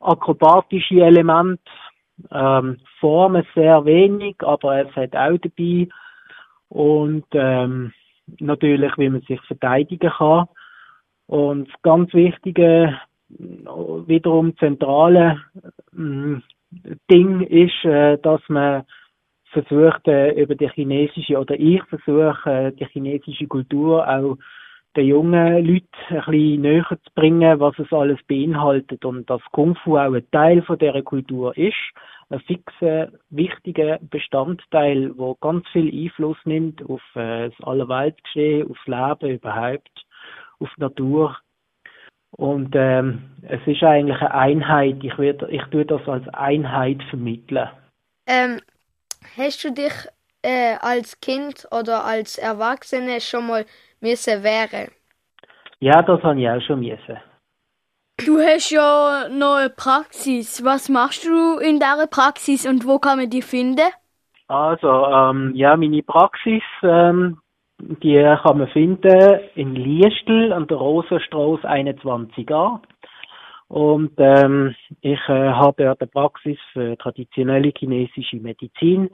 akrobatische 0.00 1.02
Elemente, 1.04 1.62
ähm, 2.32 2.78
Formen 2.98 3.46
sehr 3.54 3.84
wenig, 3.84 4.36
aber 4.40 4.84
es 4.84 4.96
hat 4.96 5.14
auch 5.14 5.38
dabei. 5.38 5.88
Und 6.68 7.26
ähm, 7.32 7.92
natürlich, 8.40 8.98
wie 8.98 9.08
man 9.08 9.22
sich 9.22 9.40
verteidigen 9.42 10.10
kann. 10.10 10.48
Und 11.28 11.68
das 11.68 11.82
ganz 11.82 12.12
Wichtige, 12.12 12.98
wiederum 13.28 14.56
zentrale 14.58 15.40
äh, 15.96 16.40
Ding 17.08 17.42
ist, 17.42 17.84
äh, 17.84 18.18
dass 18.18 18.40
man 18.48 18.82
versucht, 19.50 20.06
äh, 20.08 20.32
über 20.40 20.54
die 20.54 20.68
chinesische, 20.68 21.38
oder 21.38 21.58
ich 21.58 21.82
versuche, 21.84 22.50
äh, 22.50 22.72
die 22.72 22.86
chinesische 22.86 23.46
Kultur 23.46 24.06
auch 24.08 24.36
den 24.96 25.06
jungen 25.06 25.64
Leuten 25.64 25.86
ein 26.08 26.16
bisschen 26.16 26.62
näher 26.62 26.86
zu 26.88 27.10
bringen, 27.14 27.60
was 27.60 27.78
es 27.78 27.92
alles 27.92 28.18
beinhaltet 28.26 29.04
und 29.04 29.28
dass 29.30 29.42
Kung 29.52 29.76
Fu 29.76 29.96
auch 29.96 30.12
ein 30.12 30.30
Teil 30.32 30.62
von 30.62 30.78
dieser 30.78 31.02
Kultur 31.02 31.56
ist, 31.56 31.76
ein 32.30 32.40
fixer, 32.40 33.10
wichtiger 33.30 33.98
Bestandteil, 34.02 35.12
wo 35.16 35.34
ganz 35.36 35.66
viel 35.68 35.92
Einfluss 35.92 36.38
nimmt 36.44 36.82
auf 36.88 37.02
äh, 37.14 37.50
das 37.50 37.66
Allerweltsgeschehen, 37.66 38.68
aufs 38.70 38.86
Leben 38.86 39.36
überhaupt, 39.36 40.06
auf 40.58 40.70
die 40.76 40.80
Natur. 40.80 41.36
Und 42.32 42.74
ähm, 42.74 43.30
es 43.42 43.60
ist 43.66 43.82
eigentlich 43.82 44.20
eine 44.20 44.34
Einheit. 44.34 44.98
Ich, 45.02 45.18
würde, 45.18 45.48
ich 45.50 45.62
tue 45.64 45.84
das 45.84 46.06
als 46.08 46.26
Einheit 46.28 47.02
vermitteln. 47.10 47.68
Ähm, 48.28 48.60
hast 49.36 49.64
du 49.64 49.72
dich 49.72 49.92
äh, 50.42 50.76
als 50.80 51.20
Kind 51.20 51.66
oder 51.70 52.04
als 52.04 52.38
Erwachsene 52.38 53.20
schon 53.20 53.46
mal 53.46 53.64
müssen 54.00 54.42
wehren? 54.42 54.90
Ja, 55.80 56.02
das 56.02 56.22
habe 56.22 56.40
ich 56.40 56.48
auch 56.48 56.60
schon 56.60 56.80
müssen. 56.80 57.18
Du 58.26 58.38
hast 58.38 58.70
ja 58.70 59.28
noch 59.30 59.56
eine 59.56 59.70
Praxis. 59.70 60.62
Was 60.62 60.90
machst 60.90 61.24
du 61.24 61.58
in 61.58 61.78
dieser 61.78 62.06
Praxis 62.06 62.66
und 62.66 62.86
wo 62.86 62.98
kann 62.98 63.18
man 63.18 63.30
die 63.30 63.40
finden? 63.40 63.90
Also, 64.48 64.88
ähm, 65.06 65.52
ja, 65.54 65.76
meine 65.76 66.02
Praxis, 66.02 66.62
ähm, 66.82 67.38
die 67.78 68.16
kann 68.42 68.58
man 68.58 68.68
finden 68.68 69.40
in 69.54 69.74
Liestel 69.74 70.52
an 70.52 70.66
der 70.66 70.76
Rosenstraße 70.76 71.66
21a. 71.66 72.80
Und 73.70 74.14
ähm, 74.18 74.74
ich 75.00 75.20
äh, 75.28 75.52
habe 75.52 75.84
dort 75.84 76.00
eine 76.00 76.08
Praxis 76.08 76.58
für 76.72 76.98
traditionelle 76.98 77.72
chinesische 77.76 78.38
Medizin. 78.38 79.10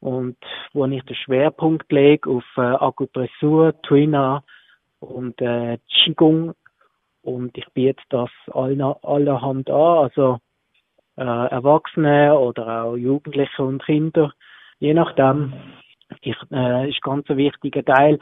Und 0.00 0.36
wo 0.74 0.84
ich 0.84 1.02
den 1.04 1.16
Schwerpunkt 1.16 1.90
lege 1.90 2.28
auf 2.28 2.44
äh, 2.58 2.60
Akupressur, 2.60 3.80
Twina 3.80 4.44
und 5.00 5.40
äh, 5.40 5.78
Qigong. 5.88 6.52
Und 7.22 7.56
ich 7.56 7.64
biete 7.72 8.02
das 8.10 8.28
aller, 8.52 8.98
allerhand 9.02 9.70
an, 9.70 9.98
also 10.04 10.38
äh, 11.16 11.22
Erwachsene 11.22 12.38
oder 12.38 12.84
auch 12.84 12.96
Jugendliche 12.96 13.62
und 13.62 13.82
Kinder, 13.86 14.34
je 14.80 14.92
nachdem. 14.92 15.54
Ich, 16.20 16.36
äh, 16.52 16.90
ist 16.90 17.00
ganz 17.00 17.28
ein 17.30 17.38
wichtiger 17.38 17.84
Teil, 17.84 18.18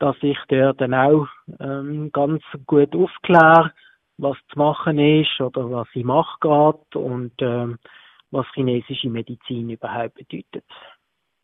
dass 0.00 0.16
ich 0.22 0.38
dort 0.48 0.80
dann 0.80 0.92
auch 0.92 1.28
ähm, 1.60 2.10
ganz 2.12 2.42
gut 2.66 2.96
aufkläre, 2.96 3.70
was 4.18 4.36
zu 4.52 4.58
machen 4.58 4.98
ist 4.98 5.40
oder 5.40 5.70
was 5.70 5.88
ich 5.94 6.04
mache 6.04 6.38
gerade 6.40 6.78
und 6.94 7.32
ähm, 7.40 7.78
was 8.30 8.46
chinesische 8.54 9.08
Medizin 9.08 9.70
überhaupt 9.70 10.14
bedeutet. 10.14 10.64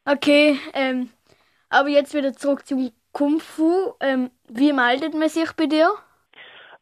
Okay, 0.05 0.57
ähm, 0.75 1.09
aber 1.69 1.89
jetzt 1.89 2.15
wieder 2.15 2.33
zurück 2.33 2.67
zum 2.67 2.91
Kung 3.13 3.41
Fu. 3.41 3.95
Ähm, 4.01 4.31
wie 4.49 4.73
meldet 4.73 5.15
man 5.15 5.29
sich 5.29 5.51
bei 5.57 5.67
dir? 5.67 5.89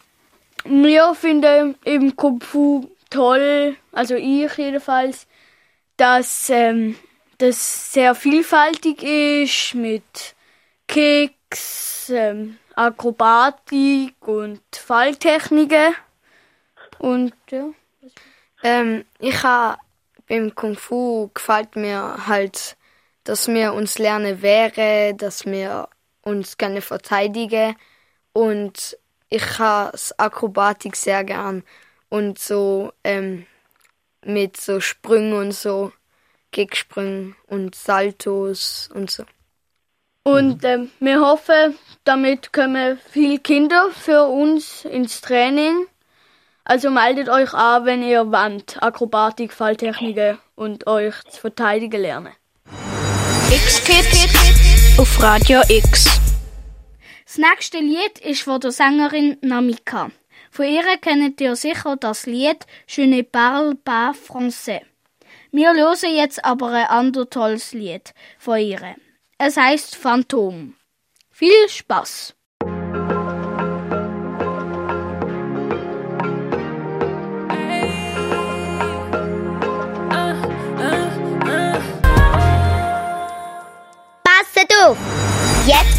Wir 0.65 1.15
finden 1.15 1.75
eben 1.85 2.15
Kung 2.15 2.39
Fu 2.39 2.87
toll, 3.09 3.75
also 3.91 4.15
ich 4.15 4.55
jedenfalls, 4.55 5.25
dass 5.97 6.51
ähm, 6.51 6.95
das 7.39 7.93
sehr 7.93 8.13
vielfältig 8.13 9.01
ist 9.01 9.73
mit 9.73 10.35
Kicks, 10.87 12.09
ähm, 12.09 12.59
Akrobatik 12.75 14.15
und 14.27 14.61
Falltechniken. 14.71 15.95
Und 17.03 17.33
ja. 17.51 17.69
Ähm, 18.63 19.03
ich 19.19 19.43
habe 19.43 19.77
beim 20.29 20.55
Kung 20.55 20.77
Fu 20.77 21.29
gefällt 21.33 21.75
mir 21.75 22.27
halt, 22.27 22.77
dass 23.25 23.49
wir 23.49 23.73
uns 23.73 23.99
lernen 23.99 24.41
wäre, 24.41 25.13
dass 25.13 25.45
wir 25.45 25.89
uns 26.21 26.57
gerne 26.57 26.79
verteidigen 26.79 27.75
und 28.31 28.97
ich 29.27 29.59
habe 29.59 29.97
Akrobatik 30.15 30.95
sehr 30.95 31.25
gern 31.25 31.63
und 32.07 32.39
so 32.39 32.93
ähm, 33.03 33.47
mit 34.23 34.55
so 34.55 34.79
Sprüngen 34.79 35.33
und 35.33 35.51
so 35.51 35.91
Kicksprüngen 36.53 37.35
und 37.47 37.75
Saltos 37.75 38.89
und 38.93 39.11
so. 39.11 39.25
Und 40.23 40.63
ähm, 40.63 40.89
wir 41.01 41.19
hoffen, 41.19 41.77
damit 42.05 42.53
kommen 42.53 42.97
viele 43.09 43.39
Kinder 43.39 43.89
für 43.91 44.23
uns 44.23 44.85
ins 44.85 45.19
Training. 45.19 45.87
Also 46.65 46.89
meldet 46.89 47.27
euch 47.27 47.53
an, 47.53 47.85
wenn 47.85 48.01
ihr 48.03 48.31
wollt, 48.31 48.81
Akrobatik, 48.81 49.51
Falltechniken 49.51 50.39
und 50.55 50.87
euch 50.87 51.21
zu 51.29 51.41
verteidigen 51.41 52.01
lernen. 52.01 52.33
X-Kids 53.51 54.97
auf 54.97 55.21
Radio 55.21 55.61
X. 55.67 56.05
Das 57.25 57.37
nächste 57.37 57.79
Lied 57.79 58.19
ist 58.19 58.43
von 58.43 58.61
der 58.61 58.71
Sängerin 58.71 59.37
Namika. 59.41 60.11
Von 60.51 60.65
ihr 60.65 60.97
kennt 61.01 61.41
ihr 61.41 61.55
sicher 61.55 61.97
das 61.97 62.25
Lied 62.27 62.65
Je 62.87 63.07
ne 63.07 63.23
parle 63.23 63.75
pas 63.75 64.15
français. 64.15 64.81
Wir 65.51 65.73
hören 65.73 66.15
jetzt 66.15 66.45
aber 66.45 66.69
ein 66.69 66.87
anderes 66.87 67.29
tolles 67.29 67.73
Lied 67.73 68.13
von 68.39 68.59
ihr. 68.59 68.95
Es 69.37 69.57
heißt 69.57 69.95
Phantom. 69.95 70.75
Viel 71.31 71.67
Spaß! 71.67 72.35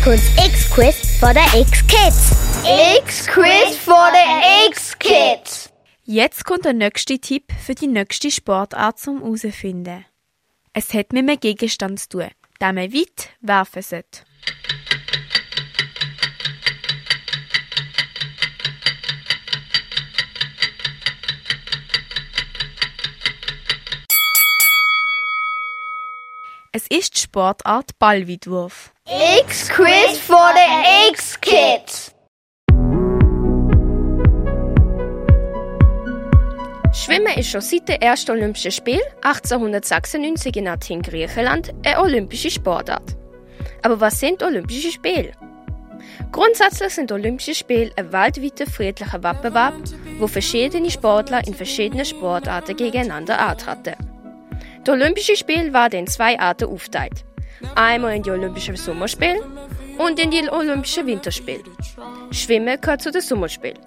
Jetzt 0.05 0.37
kommt's 0.37 0.47
X-Quiz 0.47 1.17
vor 1.19 1.33
der 1.33 1.47
X-Kids. 1.59 2.33
X-Quiz 2.99 3.77
vor 3.77 4.11
der 4.13 4.69
X-Kids. 4.69 5.71
Jetzt 6.03 6.45
kommt 6.45 6.67
der 6.67 6.75
nächste 6.75 7.19
Tipp 7.19 7.51
für 7.65 7.75
die 7.75 7.87
nächste 7.87 8.31
Sportart 8.31 8.99
zum 8.99 9.23
herausfinden. 9.23 10.05
Es 10.75 10.93
hat 10.93 11.15
mit 11.15 11.27
einem 11.27 11.41
Gegenstand 11.41 12.01
zu 12.01 12.09
tun, 12.11 12.29
den 12.61 12.75
man 12.75 12.93
weit 12.93 13.31
werfen 13.41 13.81
sollte. 13.81 14.21
Es 26.77 26.89
ist 26.89 27.15
die 27.15 27.21
Sportart 27.21 27.97
Ballweitwurf. 28.01 28.93
X-Quiz 29.47 30.19
vor 30.19 30.51
der 30.55 31.09
X-Kids. 31.09 32.13
Schwimmen 36.93 37.33
ist 37.37 37.51
schon 37.51 37.61
seit 37.61 37.89
den 37.89 38.03
ersten 38.03 38.33
Olympischen 38.33 38.73
Spielen 38.73 39.07
1896 39.23 40.57
in 40.57 40.67
Athen, 40.67 41.03
Griechenland, 41.03 41.73
eine 41.87 42.01
olympische 42.01 42.51
Sportart. 42.51 43.17
Aber 43.83 44.01
was 44.01 44.19
sind 44.19 44.43
Olympische 44.43 44.91
Spiele? 44.91 45.31
Grundsätzlich 46.33 46.93
sind 46.93 47.13
Olympische 47.13 47.55
Spiele 47.55 47.93
ein 47.95 48.13
weltweiter 48.13 48.67
friedlicher 48.69 49.23
Wettbewerb, 49.23 49.75
wo 50.19 50.27
verschiedene 50.27 50.91
Sportler 50.91 51.47
in 51.47 51.55
verschiedenen 51.55 52.05
Sportarten 52.05 52.77
gegeneinander 52.77 53.39
antreten. 53.39 54.14
Die 54.87 54.91
Olympischen 54.91 55.37
Spiele 55.37 55.73
werden 55.73 56.01
in 56.01 56.07
zwei 56.07 56.39
Arten 56.39 56.69
aufgeteilt. 56.69 57.25
Einmal 57.75 58.17
in 58.17 58.23
die 58.23 58.31
Olympischen 58.31 58.77
Sommerspiele 58.77 59.41
und 59.97 60.19
in 60.19 60.31
die 60.31 60.47
Olympischen 60.51 61.07
Winterspiele. 61.07 61.65
Schwimmen 62.33 62.79
gehört 62.79 63.01
zu 63.01 63.11
den 63.11 63.23
Sommerspielen. 63.23 63.79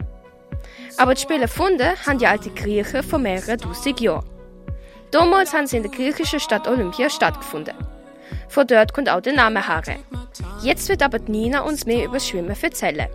Aber 0.98 1.14
die 1.14 1.22
Spiele 1.22 1.42
erfunden 1.42 1.96
haben 2.06 2.18
die 2.18 2.26
alten 2.26 2.56
Griechen 2.56 3.04
vor 3.04 3.20
mehreren 3.20 3.60
tausend 3.60 4.00
Jahren. 4.00 4.26
Damals 5.12 5.54
haben 5.54 5.68
sie 5.68 5.78
in 5.78 5.84
der 5.84 5.92
griechischen 5.92 6.40
Stadt 6.40 6.68
Olympia 6.68 7.10
stattgefunden. 7.10 7.76
Von 8.50 8.66
dort 8.66 8.94
kommt 8.94 9.10
auch 9.10 9.22
der 9.22 9.34
Name 9.34 9.68
her. 9.68 9.98
Jetzt 10.64 10.90
wird 10.90 11.04
aber 11.04 11.20
Nina 11.20 11.62
uns 11.62 11.86
mehr 11.86 12.06
über 12.06 12.16
das 12.16 12.28
Schwimmen 12.28 12.56
erzählen. 12.60 13.08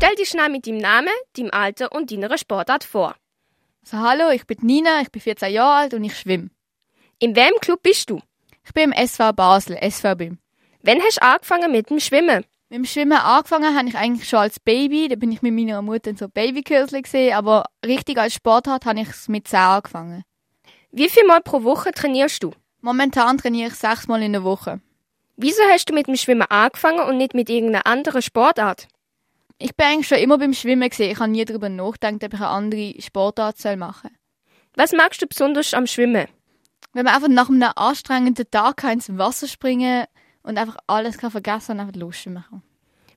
Stell 0.00 0.14
dich 0.14 0.28
schnell 0.28 0.48
mit 0.48 0.64
deinem 0.64 0.78
Namen, 0.78 1.10
deinem 1.36 1.50
Alter 1.50 1.90
und 1.90 2.12
deiner 2.12 2.38
Sportart 2.38 2.84
vor. 2.84 3.16
So, 3.82 3.98
hallo, 3.98 4.30
ich 4.30 4.46
bin 4.46 4.58
Nina, 4.62 5.00
ich 5.00 5.10
bin 5.10 5.20
14 5.20 5.52
Jahre 5.52 5.74
alt 5.74 5.92
und 5.92 6.04
ich 6.04 6.16
schwimme. 6.16 6.50
In 7.18 7.34
welchem 7.34 7.58
Club 7.58 7.82
bist 7.82 8.08
du? 8.08 8.20
Ich 8.64 8.72
bin 8.72 8.84
im 8.84 8.92
SV 8.92 9.32
Basel, 9.32 9.76
SVB. 9.76 10.38
Wann 10.84 11.02
hast 11.02 11.16
du 11.16 11.22
angefangen 11.22 11.72
mit 11.72 11.90
dem 11.90 11.98
Schwimmen? 11.98 12.44
Mit 12.68 12.78
dem 12.78 12.84
Schwimmen 12.84 13.18
angefangen 13.18 13.76
habe 13.76 13.88
ich 13.88 13.96
eigentlich 13.96 14.28
schon 14.28 14.38
als 14.38 14.60
Baby. 14.60 15.08
Da 15.08 15.16
bin 15.16 15.32
ich 15.32 15.42
mit 15.42 15.52
meiner 15.52 15.82
Mutter 15.82 16.10
in 16.10 16.16
so 16.16 16.28
Babykursle 16.28 17.02
gesehen, 17.02 17.34
aber 17.34 17.64
richtig 17.84 18.18
als 18.18 18.34
Sportart 18.34 18.86
habe 18.86 19.00
ich 19.00 19.08
es 19.08 19.26
mit 19.26 19.48
10 19.48 19.58
angefangen. 19.58 20.22
Wie 20.92 21.08
viel 21.08 21.26
Mal 21.26 21.40
pro 21.40 21.64
Woche 21.64 21.90
trainierst 21.90 22.44
du? 22.44 22.52
Momentan 22.82 23.38
trainiere 23.38 23.70
ich 23.70 23.74
sechs 23.74 24.06
Mal 24.06 24.22
in 24.22 24.34
der 24.34 24.44
Woche. 24.44 24.80
Wieso 25.34 25.64
hast 25.72 25.90
du 25.90 25.92
mit 25.92 26.06
dem 26.06 26.14
Schwimmen 26.14 26.46
angefangen 26.48 27.00
und 27.00 27.16
nicht 27.16 27.34
mit 27.34 27.50
irgendeiner 27.50 27.84
anderen 27.84 28.22
Sportart? 28.22 28.86
Ich 29.58 29.74
bin 29.74 29.86
eigentlich 29.86 30.08
schon 30.08 30.18
immer 30.18 30.38
beim 30.38 30.54
Schwimmen 30.54 30.88
gesehen. 30.88 31.10
Ich 31.10 31.18
habe 31.18 31.30
nie 31.30 31.44
darüber 31.44 31.68
nachgedacht, 31.68 32.22
ob 32.24 32.34
ich 32.34 32.40
eine 32.40 32.48
andere 32.48 32.94
Sportart 33.00 33.56
machen 33.76 34.10
soll. 34.10 34.18
Was 34.76 34.92
magst 34.92 35.20
du 35.20 35.26
besonders 35.26 35.74
am 35.74 35.86
Schwimmen? 35.86 36.28
Wenn 36.92 37.04
man 37.04 37.14
einfach 37.14 37.28
nach 37.28 37.48
einem 37.48 37.70
anstrengenden 37.74 38.50
Tag 38.50 38.84
ins 38.84 39.16
Wasser 39.18 39.48
springen 39.48 40.06
und 40.42 40.58
einfach 40.58 40.76
alles 40.86 41.18
kann 41.18 41.32
vergessen 41.32 41.72
und 41.72 41.80
einfach 41.80 41.96
lustig 41.96 42.32
machen. 42.32 42.62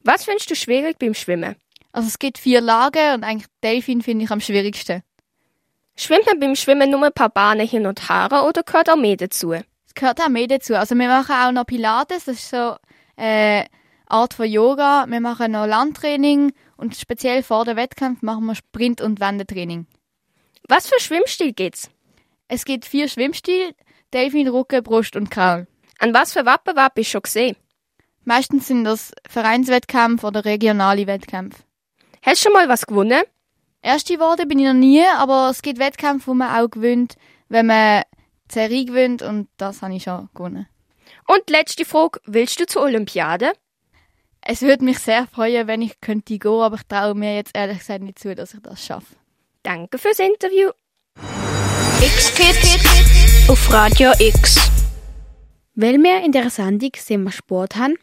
Was 0.03 0.25
findest 0.25 0.49
du 0.49 0.55
schwierig 0.55 0.97
beim 0.97 1.13
Schwimmen? 1.13 1.55
Also 1.91 2.07
es 2.07 2.17
gibt 2.17 2.39
vier 2.39 2.61
Lagen 2.61 3.13
und 3.13 3.23
eigentlich 3.23 3.47
Delfin 3.63 4.01
finde 4.01 4.25
ich 4.25 4.31
am 4.31 4.41
schwierigsten. 4.41 5.03
Schwimmt 5.95 6.25
man 6.25 6.39
beim 6.39 6.55
Schwimmen 6.55 6.89
nur 6.89 7.03
ein 7.03 7.13
paar 7.13 7.29
Bahnen 7.29 7.67
hin 7.67 7.85
und 7.85 8.09
her 8.09 8.45
oder 8.47 8.63
gehört 8.63 8.89
auch 8.89 8.95
mehr 8.95 9.17
dazu? 9.17 9.53
Es 9.53 9.93
gehört 9.93 10.19
auch 10.21 10.29
mehr 10.29 10.47
dazu. 10.47 10.75
Also 10.75 10.95
wir 10.95 11.07
machen 11.07 11.35
auch 11.35 11.51
noch 11.51 11.65
Pilates, 11.65 12.25
das 12.25 12.35
ist 12.35 12.49
so 12.49 12.75
eine 13.15 13.67
Art 14.11 14.33
von 14.33 14.45
Yoga. 14.45 15.05
Wir 15.07 15.21
machen 15.21 15.53
noch 15.53 15.65
Landtraining 15.65 16.51
und 16.75 16.95
speziell 16.95 17.43
vor 17.43 17.65
dem 17.65 17.77
Wettkampf 17.77 18.21
machen 18.21 18.45
wir 18.45 18.55
Sprint- 18.55 19.01
und 19.01 19.19
Wendetraining. 19.19 19.87
Was 20.67 20.87
für 20.87 20.99
Schwimmstil 20.99 21.53
geht's? 21.53 21.89
Es 22.47 22.65
gibt 22.65 22.85
vier 22.85 23.07
Schwimmstile, 23.07 23.73
Delfin, 24.13 24.49
Rücken, 24.49 24.83
Brust 24.83 25.15
und 25.15 25.31
Kraul. 25.31 25.67
An 25.99 26.13
was 26.13 26.33
für 26.33 26.45
Wettbewerb 26.45 26.95
bist 26.95 27.09
du 27.09 27.11
schon 27.11 27.21
gesehen? 27.21 27.55
Meistens 28.25 28.67
sind 28.67 28.83
das 28.83 29.13
Vereinswettkämpfe 29.27 30.27
oder 30.27 30.43
regionale 30.43 31.07
Wettkämpfe. 31.07 31.63
Hast 32.21 32.41
du 32.41 32.49
schon 32.49 32.53
mal 32.53 32.67
was 32.67 32.85
gewonnen? 32.85 33.23
Erste 33.81 34.15
geworden 34.15 34.47
bin 34.47 34.59
ich 34.59 34.65
noch 34.65 34.73
nie, 34.73 35.03
aber 35.17 35.49
es 35.49 35.61
gibt 35.61 35.79
Wettkämpfe, 35.79 36.27
wo 36.27 36.33
man 36.33 36.55
auch 36.55 36.69
gewinnt, 36.69 37.15
wenn 37.49 37.65
man 37.65 38.03
die 38.49 38.53
Serie 38.53 38.85
gewinnt 38.85 39.21
und 39.21 39.47
das 39.57 39.81
habe 39.81 39.95
ich 39.95 40.03
schon 40.03 40.29
gewonnen. 40.33 40.67
Und 41.27 41.49
letzte 41.49 41.85
Frage, 41.85 42.19
willst 42.25 42.59
du 42.59 42.65
zur 42.65 42.83
Olympiade? 42.83 43.53
Es 44.43 44.63
würde 44.63 44.83
mich 44.83 44.97
sehr 44.97 45.27
freuen, 45.27 45.67
wenn 45.67 45.83
ich 45.83 46.01
könnte 46.01 46.39
gehen, 46.39 46.61
aber 46.61 46.75
ich 46.75 46.83
traue 46.87 47.13
mir 47.13 47.35
jetzt 47.35 47.55
ehrlich 47.55 47.77
gesagt 47.77 48.01
nicht 48.01 48.17
zu, 48.17 48.33
dass 48.33 48.55
ich 48.55 48.61
das 48.61 48.83
schaffe. 48.83 49.15
Danke 49.61 49.99
fürs 49.99 50.17
Interview. 50.17 50.71
X-Kids 52.01 53.49
auf 53.49 53.71
Radio 53.71 54.11
X. 54.17 54.55
Weil 55.75 56.01
wir 56.01 56.23
in 56.25 56.31
der 56.31 56.49
Sendung 56.49 56.91
Thema 56.91 57.31
Sport 57.31 57.75
haben, 57.75 57.93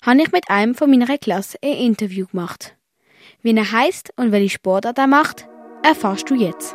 habe 0.00 0.22
ich 0.22 0.32
mit 0.32 0.48
einem 0.48 0.74
von 0.74 0.90
meiner 0.90 1.18
Klasse 1.18 1.58
ein 1.62 1.74
Interview 1.74 2.26
gemacht. 2.26 2.74
Wie 3.42 3.54
er 3.54 3.70
heißt 3.70 4.14
und 4.16 4.32
welche 4.32 4.54
Sportart 4.54 4.96
er 4.96 5.06
macht, 5.06 5.46
erfährst 5.82 6.30
du 6.30 6.34
jetzt. 6.34 6.74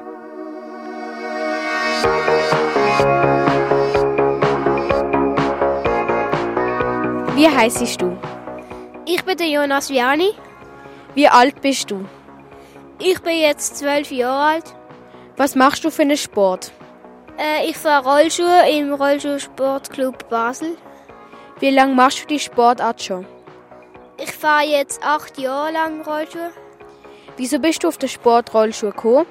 Wie 7.35 7.47
heißt 7.47 8.01
du? 8.01 8.38
Ich 9.11 9.23
bin 9.25 9.37
der 9.37 9.47
Jonas 9.47 9.89
Viani. 9.89 10.35
Wie 11.15 11.27
alt 11.27 11.61
bist 11.61 11.89
du? 11.89 12.05
Ich 12.99 13.19
bin 13.23 13.39
jetzt 13.39 13.77
zwölf 13.77 14.11
Jahre 14.11 14.53
alt. 14.53 14.75
Was 15.35 15.55
machst 15.55 15.83
du 15.83 15.89
für 15.89 16.03
einen 16.03 16.15
Sport? 16.15 16.71
Äh, 17.35 17.67
ich 17.67 17.75
fahre 17.75 18.07
Rollschuhe 18.07 18.69
im 18.69 18.93
Rollschuhsportclub 18.93 20.29
Basel. 20.29 20.77
Wie 21.59 21.71
lange 21.71 21.95
machst 21.95 22.21
du 22.21 22.27
die 22.27 22.37
Sportart 22.37 23.01
schon? 23.01 23.25
Ich 24.21 24.31
fahre 24.31 24.67
jetzt 24.67 25.01
acht 25.01 25.39
Jahre 25.39 25.71
lang 25.71 26.03
Rollschuhe. 26.03 26.51
Wieso 27.35 27.57
bist 27.57 27.83
du 27.83 27.87
auf 27.87 27.97
den 27.97 28.09
Sport 28.09 28.53
Rollschuhe 28.53 28.91
gekommen? 28.91 29.25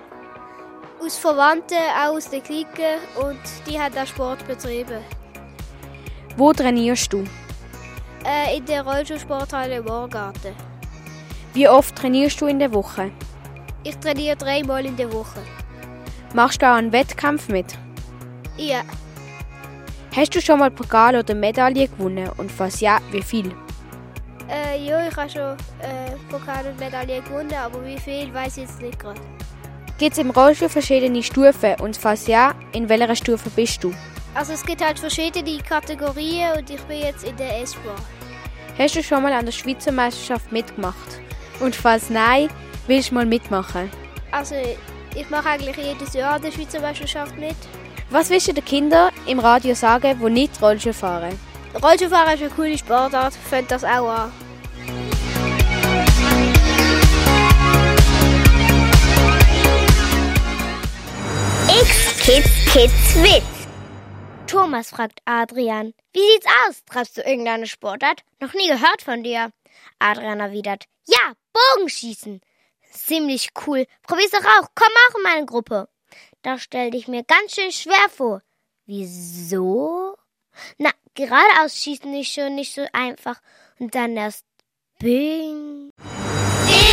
Aus 1.01 1.19
Verwandten, 1.19 1.79
auch 1.97 2.17
aus 2.17 2.29
der 2.29 2.41
Clique 2.41 2.97
und 3.15 3.39
die 3.69 3.79
hat 3.79 3.97
auch 3.97 4.09
Sport 4.09 4.45
betrieben. 4.49 5.05
Wo 6.37 6.53
trainierst 6.53 7.13
du? 7.13 7.23
Äh, 8.25 8.57
in 8.57 8.65
der 8.67 8.83
Rollschuhsporthalle 8.83 9.83
Morgarten. 9.83 10.55
Wie 11.55 11.69
oft 11.69 11.97
trainierst 11.97 12.41
du 12.41 12.47
in 12.47 12.59
der 12.59 12.73
Woche? 12.73 13.11
Ich 13.85 13.97
trainiere 13.97 14.37
dreimal 14.37 14.85
in 14.85 14.97
der 14.97 15.13
Woche. 15.13 15.41
Machst 16.35 16.61
du 16.61 16.67
auch 16.67 16.75
einen 16.75 16.93
Wettkampf 16.93 17.49
mit? 17.49 17.79
Ja. 18.57 18.83
Hast 20.15 20.35
du 20.35 20.41
schon 20.41 20.59
mal 20.59 20.71
Pokal 20.71 21.17
oder 21.17 21.35
Medaille 21.35 21.89
gewonnen 21.89 22.29
und 22.37 22.51
falls 22.51 22.81
ja, 22.81 22.99
wie 23.13 23.23
viel? 23.23 23.55
Äh, 24.51 24.85
ja, 24.85 25.07
ich 25.07 25.17
habe 25.17 25.31
schon 25.31 25.57
äh, 25.81 26.17
Pokal 26.31 26.67
und 26.67 26.79
Medaille 26.81 27.23
gewonnen, 27.23 27.55
aber 27.55 27.85
wie 27.85 27.99
viel 27.99 28.33
weiß 28.33 28.57
ich 28.57 28.65
jetzt 28.65 28.83
nicht 28.83 28.99
gerade. 28.99 29.21
Gibt 29.99 30.13
es 30.13 30.19
im 30.19 30.31
Rollstuhl 30.31 30.69
verschiedene 30.69 31.23
Stufen 31.23 31.75
und 31.81 31.97
falls 31.97 32.27
ja, 32.27 32.55
in 32.73 32.89
welcher 32.89 33.17
Stufe 33.17 33.51
bist 33.51 33.83
du? 33.83 33.93
Also 34.35 34.53
es 34.53 34.65
gibt 34.65 34.85
halt 34.85 34.99
verschiedene 34.99 35.59
Kategorien 35.59 36.59
und 36.59 36.71
ich 36.71 36.81
bin 36.83 37.01
jetzt 37.01 37.25
in 37.25 37.37
der 37.37 37.61
S-Bahn. 37.63 37.97
Hast 38.79 38.95
du 38.95 39.03
schon 39.03 39.23
mal 39.23 39.33
an 39.33 39.45
der 39.45 39.53
Schweizer 39.53 39.91
Meisterschaft 39.91 40.53
mitgemacht? 40.53 41.21
Und 41.61 41.75
falls 41.75 42.11
nein, 42.11 42.49
willst 42.87 43.11
du 43.11 43.15
mal 43.15 43.27
mitmachen? 43.27 43.91
Also 44.31 44.55
ich 45.17 45.29
mache 45.31 45.49
eigentlich 45.49 45.77
jedes 45.77 46.15
Jahr 46.15 46.35
an 46.35 46.43
der 46.43 46.53
Schweizer 46.53 46.81
Meisterschaft 46.81 47.37
mit. 47.37 47.57
Was 48.11 48.31
willst 48.31 48.49
du 48.49 48.53
den 48.53 48.65
Kindern 48.65 49.11
im 49.27 49.41
Radio 49.41 49.75
sagen, 49.75 50.19
die 50.25 50.31
nicht 50.31 50.63
Rollstuhl 50.63 50.93
fahren? 50.93 51.39
Rollstuhlfahren 51.75 52.35
ist 52.35 52.43
eine 52.43 52.51
coole 52.51 52.79
Sportart, 52.79 53.35
fängt 53.35 53.71
das 53.71 53.85
auch 53.85 54.09
an. 54.09 54.33
X-Kids 61.69 62.73
Kids 62.73 63.15
Witz. 63.23 63.58
Thomas 64.49 64.89
fragt 64.89 65.21
Adrian, 65.27 65.93
wie 66.15 66.21
sieht's 66.21 66.47
aus? 66.67 66.83
Treibst 66.87 67.19
du 67.19 67.21
irgendeine 67.21 67.67
Sportart? 67.67 68.23
Noch 68.41 68.55
nie 68.55 68.67
gehört 68.67 69.03
von 69.03 69.23
dir. 69.23 69.53
Adrian 69.99 70.41
erwidert, 70.41 70.87
ja, 71.07 71.35
Bogenschießen. 71.53 72.41
Ziemlich 72.91 73.51
cool. 73.67 73.87
Probier's 74.05 74.31
doch 74.31 74.45
auch. 74.45 74.69
Komm 74.75 74.89
auch 74.89 75.17
in 75.17 75.23
meine 75.23 75.47
Gruppe. 75.47 75.89
Da 76.41 76.59
stell 76.59 76.91
dich 76.91 77.09
mir 77.09 77.25
ganz 77.25 77.57
schön 77.57 77.71
schwer 77.73 78.09
vor. 78.09 78.41
Wieso? 78.87 80.17
Na, 80.79 80.91
geradeaus 81.13 81.77
schießen 81.77 82.19
ist 82.19 82.33
schon 82.33 82.55
nicht 82.55 82.75
so 82.75 82.87
einfach. 82.95 83.41
Und 83.79 83.95
dann 83.95 84.17
erst 84.17 84.47
Bing. 84.99 85.91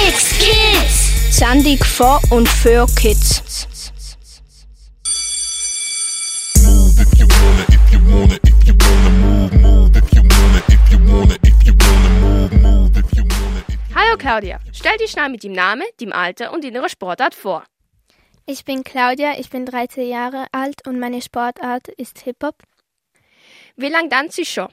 X-Kids! 0.10 1.38
Sendung 1.38 1.78
vor 1.78 2.22
und 2.32 2.50
für 2.50 2.86
Kids. 2.98 3.66
Hallo 13.96 14.18
Claudia, 14.18 14.60
stell 14.72 14.98
dich 14.98 15.12
schnell 15.12 15.30
mit 15.30 15.44
dem 15.44 15.54
Namen, 15.54 15.84
dem 16.00 16.14
Alter 16.14 16.54
und 16.54 16.64
deiner 16.64 16.88
Sportart 16.90 17.36
vor. 17.36 17.64
Ich 18.46 18.64
bin 18.64 18.84
Claudia, 18.84 19.40
ich 19.40 19.50
bin 19.50 19.66
13 19.66 20.08
Jahre 20.08 20.46
alt 20.52 20.88
und 20.88 21.00
meine 21.00 21.22
Sportart 21.22 21.88
ist 21.88 22.20
Hip-Hop. 22.20 22.56
Wie 23.76 23.90
lange 23.90 24.10
tanzt 24.10 24.38
du 24.38 24.46
schon? 24.46 24.70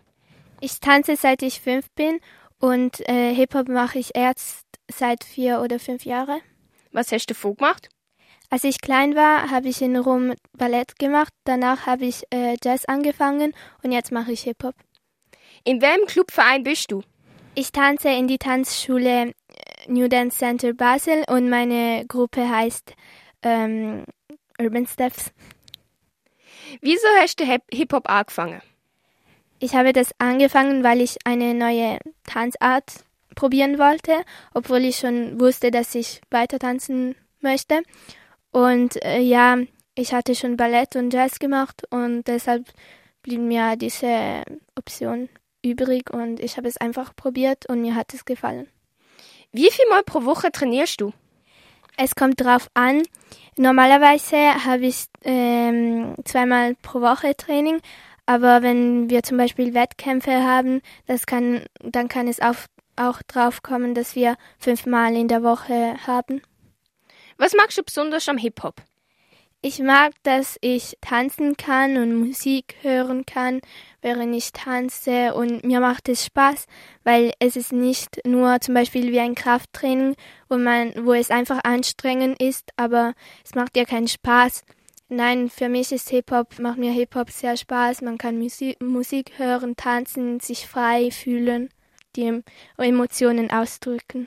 Ich 0.60 0.78
tanze 0.80 1.16
seit 1.16 1.42
ich 1.42 1.60
fünf 1.60 1.90
bin 1.92 2.20
und 2.58 3.00
äh, 3.08 3.34
Hip-Hop 3.34 3.68
mache 3.68 3.98
ich 3.98 4.10
erst 4.14 4.66
seit 4.88 5.24
vier 5.24 5.60
oder 5.60 5.78
fünf 5.78 6.04
Jahren. 6.04 6.40
Was 6.92 7.10
hast 7.10 7.26
du 7.26 7.34
vorgemacht? 7.34 7.88
Als 8.52 8.64
ich 8.64 8.82
klein 8.82 9.16
war, 9.16 9.50
habe 9.50 9.70
ich 9.70 9.80
in 9.80 9.96
Rom 9.96 10.34
Ballett 10.52 10.98
gemacht. 10.98 11.32
Danach 11.44 11.86
habe 11.86 12.04
ich 12.04 12.24
äh, 12.28 12.54
Jazz 12.62 12.84
angefangen 12.84 13.54
und 13.82 13.92
jetzt 13.92 14.12
mache 14.12 14.32
ich 14.32 14.42
Hip-Hop. 14.42 14.74
In 15.64 15.80
welchem 15.80 16.04
Clubverein 16.04 16.62
bist 16.62 16.92
du? 16.92 17.00
Ich 17.54 17.72
tanze 17.72 18.10
in 18.10 18.28
die 18.28 18.36
Tanzschule 18.36 19.28
äh, 19.28 19.32
New 19.86 20.06
Dance 20.06 20.36
Center 20.36 20.74
Basel 20.74 21.24
und 21.28 21.48
meine 21.48 22.04
Gruppe 22.06 22.46
heißt 22.46 22.92
ähm, 23.42 24.04
Urban 24.60 24.86
Steps. 24.86 25.32
Wieso 26.82 27.06
hast 27.20 27.40
du 27.40 27.44
Hip-Hop 27.72 28.10
angefangen? 28.10 28.60
Ich 29.60 29.74
habe 29.74 29.94
das 29.94 30.10
angefangen, 30.18 30.84
weil 30.84 31.00
ich 31.00 31.16
eine 31.24 31.54
neue 31.54 32.00
Tanzart 32.24 33.06
probieren 33.34 33.78
wollte, 33.78 34.12
obwohl 34.52 34.84
ich 34.84 34.98
schon 34.98 35.40
wusste, 35.40 35.70
dass 35.70 35.94
ich 35.94 36.20
weiter 36.30 36.58
tanzen 36.58 37.14
möchte. 37.40 37.82
Und 38.52 39.02
äh, 39.04 39.20
ja, 39.20 39.58
ich 39.94 40.14
hatte 40.14 40.34
schon 40.34 40.56
Ballett 40.56 40.96
und 40.96 41.12
Jazz 41.12 41.38
gemacht 41.38 41.82
und 41.90 42.24
deshalb 42.24 42.66
blieb 43.22 43.40
mir 43.40 43.76
diese 43.76 44.42
Option 44.76 45.28
übrig 45.62 46.10
und 46.10 46.40
ich 46.40 46.56
habe 46.56 46.68
es 46.68 46.76
einfach 46.76 47.14
probiert 47.16 47.66
und 47.66 47.80
mir 47.80 47.94
hat 47.94 48.14
es 48.14 48.24
gefallen. 48.24 48.68
Wie 49.52 49.70
viel 49.70 49.88
Mal 49.90 50.02
pro 50.02 50.24
Woche 50.24 50.50
trainierst 50.50 51.00
du? 51.00 51.12
Es 51.96 52.14
kommt 52.14 52.40
drauf 52.40 52.68
an. 52.74 53.02
Normalerweise 53.56 54.64
habe 54.64 54.86
ich 54.86 55.06
ähm, 55.24 56.14
zweimal 56.24 56.74
pro 56.76 57.00
Woche 57.00 57.36
Training, 57.36 57.80
aber 58.24 58.62
wenn 58.62 59.10
wir 59.10 59.22
zum 59.22 59.36
Beispiel 59.36 59.74
Wettkämpfe 59.74 60.42
haben, 60.42 60.80
das 61.06 61.26
kann, 61.26 61.64
dann 61.82 62.08
kann 62.08 62.28
es 62.28 62.40
auch, 62.40 62.56
auch 62.96 63.20
drauf 63.22 63.62
kommen, 63.62 63.94
dass 63.94 64.16
wir 64.16 64.36
fünfmal 64.58 65.14
in 65.14 65.28
der 65.28 65.42
Woche 65.42 65.96
haben. 66.06 66.40
Was 67.38 67.54
magst 67.54 67.78
du 67.78 67.82
besonders 67.82 68.28
am 68.28 68.38
Hip-Hop? 68.38 68.82
Ich 69.64 69.78
mag, 69.78 70.12
dass 70.24 70.58
ich 70.60 70.98
tanzen 71.00 71.56
kann 71.56 71.96
und 71.96 72.16
Musik 72.16 72.74
hören 72.80 73.24
kann, 73.26 73.60
während 74.00 74.34
ich 74.34 74.50
tanze 74.50 75.34
und 75.34 75.62
mir 75.62 75.78
macht 75.78 76.08
es 76.08 76.24
Spaß, 76.24 76.66
weil 77.04 77.32
es 77.38 77.54
ist 77.54 77.72
nicht 77.72 78.26
nur 78.26 78.60
zum 78.60 78.74
Beispiel 78.74 79.12
wie 79.12 79.20
ein 79.20 79.36
Krafttraining, 79.36 80.16
wo 80.48 80.58
man, 80.58 80.92
wo 81.06 81.12
es 81.12 81.30
einfach 81.30 81.60
anstrengend 81.62 82.42
ist, 82.42 82.70
aber 82.74 83.14
es 83.44 83.54
macht 83.54 83.76
dir 83.76 83.84
keinen 83.86 84.08
Spaß. 84.08 84.64
nein, 85.08 85.48
für 85.48 85.68
mich 85.68 85.92
ist 85.92 86.08
Hip-Hop, 86.08 86.58
macht 86.58 86.78
mir 86.78 86.90
Hip-Hop 86.90 87.30
sehr 87.30 87.56
Spaß. 87.56 88.02
Man 88.02 88.18
kann 88.18 88.40
Musik, 88.40 88.82
Musik 88.82 89.38
hören, 89.38 89.76
tanzen, 89.76 90.40
sich 90.40 90.66
frei 90.66 91.12
fühlen, 91.12 91.68
die 92.16 92.42
Emotionen 92.78 93.52
ausdrücken. 93.52 94.26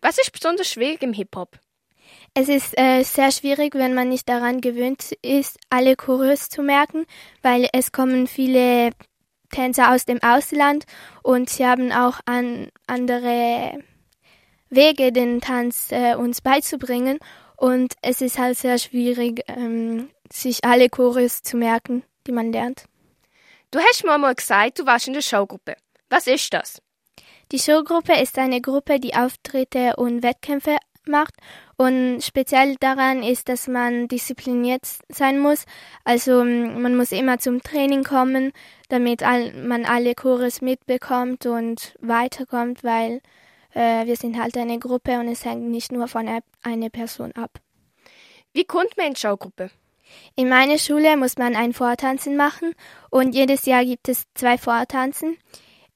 Was 0.00 0.16
ist 0.16 0.32
besonders 0.32 0.70
schwierig 0.70 1.02
im 1.02 1.12
Hip-Hop? 1.12 1.58
Es 2.34 2.48
ist 2.48 2.78
äh, 2.78 3.02
sehr 3.02 3.30
schwierig, 3.30 3.74
wenn 3.74 3.94
man 3.94 4.08
nicht 4.08 4.28
daran 4.28 4.60
gewöhnt 4.60 5.12
ist, 5.22 5.58
alle 5.68 5.96
Chorus 5.96 6.48
zu 6.48 6.62
merken, 6.62 7.04
weil 7.42 7.68
es 7.72 7.92
kommen 7.92 8.26
viele 8.26 8.90
Tänzer 9.50 9.92
aus 9.92 10.06
dem 10.06 10.22
Ausland 10.22 10.84
und 11.22 11.50
sie 11.50 11.66
haben 11.66 11.92
auch 11.92 12.20
an 12.24 12.68
andere 12.86 13.82
Wege, 14.70 15.12
den 15.12 15.40
Tanz 15.40 15.92
äh, 15.92 16.14
uns 16.14 16.40
beizubringen. 16.40 17.18
Und 17.56 17.94
es 18.02 18.20
ist 18.22 18.38
halt 18.38 18.58
sehr 18.58 18.78
schwierig, 18.78 19.44
ähm, 19.46 20.10
sich 20.32 20.64
alle 20.64 20.88
Chorus 20.88 21.42
zu 21.42 21.56
merken, 21.56 22.02
die 22.26 22.32
man 22.32 22.52
lernt. 22.52 22.86
Du 23.70 23.78
hast 23.78 24.04
mir 24.04 24.18
mal 24.18 24.34
gesagt, 24.34 24.78
du 24.78 24.86
warst 24.86 25.06
in 25.06 25.14
der 25.14 25.22
Showgruppe. 25.22 25.76
Was 26.08 26.26
ist 26.26 26.52
das? 26.52 26.82
Die 27.52 27.58
Showgruppe 27.58 28.14
ist 28.14 28.38
eine 28.38 28.60
Gruppe, 28.60 28.98
die 28.98 29.14
Auftritte 29.14 29.96
und 29.96 30.22
Wettkämpfe 30.22 30.78
macht. 31.08 31.34
Und 31.76 32.20
speziell 32.22 32.76
daran 32.80 33.22
ist, 33.22 33.48
dass 33.48 33.68
man 33.68 34.08
diszipliniert 34.08 34.82
sein 35.08 35.38
muss. 35.38 35.64
Also 36.04 36.44
man 36.44 36.96
muss 36.96 37.12
immer 37.12 37.38
zum 37.38 37.62
Training 37.62 38.04
kommen, 38.04 38.52
damit 38.88 39.22
man 39.22 39.84
alle 39.84 40.14
Chores 40.14 40.60
mitbekommt 40.60 41.46
und 41.46 41.94
weiterkommt, 42.00 42.84
weil 42.84 43.20
äh, 43.74 44.06
wir 44.06 44.16
sind 44.16 44.40
halt 44.40 44.56
eine 44.56 44.78
Gruppe 44.78 45.18
und 45.18 45.28
es 45.28 45.44
hängt 45.44 45.62
nicht 45.62 45.92
nur 45.92 46.08
von 46.08 46.28
einer 46.62 46.90
Person 46.90 47.32
ab. 47.32 47.60
Wie 48.52 48.64
kommt 48.64 48.96
man 48.96 49.06
in 49.08 49.16
Schaugruppe? 49.16 49.70
In 50.36 50.48
meiner 50.48 50.78
Schule 50.78 51.16
muss 51.16 51.38
man 51.38 51.56
ein 51.56 51.72
Vortanzen 51.72 52.36
machen 52.36 52.74
und 53.10 53.34
jedes 53.34 53.64
Jahr 53.64 53.84
gibt 53.84 54.08
es 54.08 54.24
zwei 54.34 54.58
Vortanzen. 54.58 55.38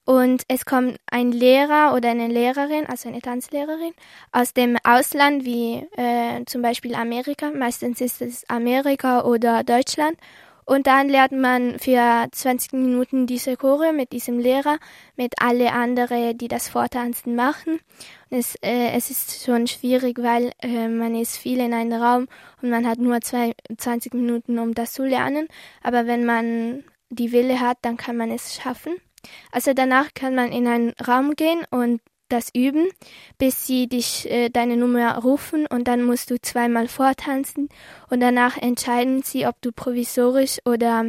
Und 0.07 0.43
es 0.47 0.63
kommt 0.63 1.01
ein 1.11 1.33
Lehrer 1.33 1.93
oder 1.93 2.11
eine 2.11 2.29
Lehrerin, 2.29 2.85
also 2.85 3.09
eine 3.09 3.19
Tanzlehrerin, 3.19 3.91
aus 4.31 4.53
dem 4.53 4.77
Ausland, 4.85 5.43
wie 5.43 5.85
äh, 5.97 6.45
zum 6.45 6.61
Beispiel 6.61 6.95
Amerika. 6.95 7.51
Meistens 7.51 7.99
ist 7.99 8.21
es 8.21 8.49
Amerika 8.49 9.25
oder 9.25 9.65
Deutschland. 9.65 10.17
Und 10.63 10.87
dann 10.87 11.09
lernt 11.09 11.33
man 11.33 11.77
für 11.77 12.25
20 12.31 12.71
Minuten 12.71 13.27
diese 13.27 13.57
Chore 13.57 13.91
mit 13.91 14.13
diesem 14.13 14.39
Lehrer, 14.39 14.77
mit 15.17 15.41
alle 15.41 15.73
anderen, 15.73 16.37
die 16.37 16.47
das 16.47 16.69
Vortanzen 16.69 17.35
machen. 17.35 17.81
Und 18.29 18.37
es, 18.37 18.55
äh, 18.61 18.91
es 18.95 19.09
ist 19.09 19.43
schon 19.43 19.67
schwierig, 19.67 20.19
weil 20.23 20.51
äh, 20.61 20.87
man 20.87 21.15
ist 21.15 21.35
viel 21.35 21.59
in 21.59 21.73
einem 21.73 22.01
Raum 22.01 22.27
und 22.61 22.69
man 22.69 22.87
hat 22.87 22.99
nur 22.99 23.19
zwei, 23.19 23.55
20 23.77 24.13
Minuten, 24.13 24.57
um 24.57 24.73
das 24.73 24.93
zu 24.93 25.03
lernen. 25.03 25.49
Aber 25.83 26.07
wenn 26.07 26.23
man 26.23 26.85
die 27.09 27.33
Wille 27.33 27.59
hat, 27.59 27.79
dann 27.81 27.97
kann 27.97 28.15
man 28.15 28.31
es 28.31 28.55
schaffen. 28.55 28.93
Also 29.51 29.73
danach 29.73 30.13
kann 30.13 30.35
man 30.35 30.51
in 30.51 30.67
einen 30.67 30.93
Raum 31.05 31.35
gehen 31.35 31.63
und 31.69 32.01
das 32.29 32.53
üben, 32.53 32.89
bis 33.37 33.65
sie 33.67 33.87
dich 33.87 34.29
äh, 34.29 34.49
deine 34.49 34.77
Nummer 34.77 35.17
rufen 35.19 35.65
und 35.67 35.87
dann 35.87 36.03
musst 36.03 36.29
du 36.29 36.39
zweimal 36.41 36.87
vortanzen 36.87 37.69
und 38.09 38.19
danach 38.19 38.57
entscheiden 38.57 39.23
sie, 39.23 39.47
ob 39.47 39.61
du 39.61 39.71
provisorisch 39.71 40.59
oder 40.65 41.05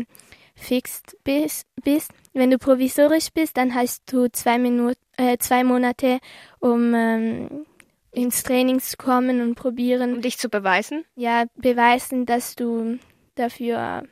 fix 0.54 1.02
bist. 1.24 1.66
bist. 1.82 2.12
Wenn 2.32 2.50
du 2.50 2.58
provisorisch 2.58 3.30
bist, 3.32 3.56
dann 3.56 3.74
hast 3.74 4.12
du 4.12 4.30
zwei, 4.30 4.58
Minuten, 4.58 5.00
äh, 5.16 5.38
zwei 5.38 5.64
Monate, 5.64 6.18
um 6.60 6.94
ähm, 6.94 7.66
ins 8.12 8.42
Training 8.42 8.80
zu 8.80 8.96
kommen 8.96 9.40
und 9.40 9.54
probieren. 9.54 10.14
Um 10.14 10.22
dich 10.22 10.38
zu 10.38 10.48
beweisen? 10.48 11.04
Ja, 11.16 11.44
beweisen, 11.56 12.26
dass 12.26 12.54
du 12.54 12.98
dafür 13.34 14.04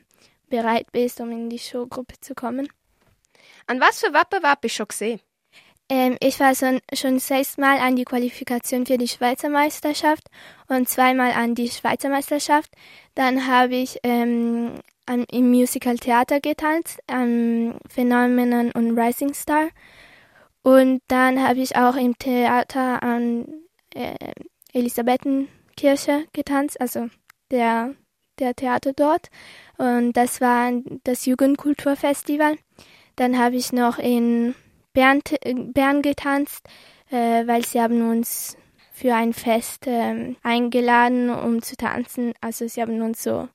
bereit 0.49 0.91
bist, 0.91 1.19
um 1.19 1.31
in 1.31 1.49
die 1.49 1.59
Showgruppe 1.59 2.15
zu 2.21 2.33
kommen. 2.33 2.67
An 3.69 3.81
was 3.81 3.99
für 3.99 4.13
Wettbewerb 4.13 4.61
bist 4.61 4.75
du 4.75 4.77
schon 4.77 4.87
gesehen? 4.87 5.19
Ähm, 5.89 6.17
ich 6.21 6.39
war 6.39 6.55
so, 6.55 6.79
schon 6.93 7.19
sechsmal 7.19 7.79
an 7.79 7.97
die 7.97 8.05
Qualifikation 8.05 8.85
für 8.85 8.97
die 8.97 9.09
Schweizer 9.09 9.49
Meisterschaft 9.49 10.23
und 10.69 10.87
zweimal 10.87 11.31
an 11.31 11.53
die 11.53 11.69
Schweizer 11.69 12.09
Meisterschaft. 12.09 12.71
Dann 13.15 13.45
habe 13.45 13.75
ich 13.75 13.99
ähm, 14.03 14.79
an, 15.05 15.25
im 15.31 15.49
Musical 15.49 15.97
Theater 15.97 16.39
getanzt, 16.39 16.99
am 17.07 17.77
Phenomenon 17.89 18.71
und 18.71 18.97
Rising 18.97 19.33
Star. 19.33 19.67
Und 20.63 21.01
dann 21.09 21.45
habe 21.45 21.59
ich 21.59 21.75
auch 21.75 21.95
im 21.95 22.17
Theater 22.17 23.03
an 23.03 23.47
äh, 23.93 24.15
Elisabethenkirche 24.73 26.25
getanzt, 26.31 26.79
also 26.79 27.07
der, 27.51 27.95
der 28.39 28.55
Theater 28.55 28.93
dort. 28.93 29.29
Und 29.77 30.13
das 30.13 30.39
war 30.39 30.71
das 31.03 31.25
Jugendkulturfestival. 31.25 32.57
Dann 33.17 33.37
habe 33.37 33.57
ich 33.57 33.73
noch 33.73 33.99
in 33.99 34.55
Bern, 34.93 35.21
Bern 35.73 36.01
getanzt, 36.01 36.65
äh, 37.11 37.45
weil 37.45 37.65
sie 37.65 37.81
haben 37.81 38.09
uns 38.09 38.55
für 38.93 39.13
ein 39.13 39.33
Fest 39.33 39.85
äh, 39.85 40.35
eingeladen, 40.43 41.29
um 41.29 41.61
zu 41.61 41.75
tanzen. 41.75 42.33
Also 42.41 42.67
sie 42.67 42.81
haben 42.81 43.01
uns 43.01 43.21
so 43.21 43.49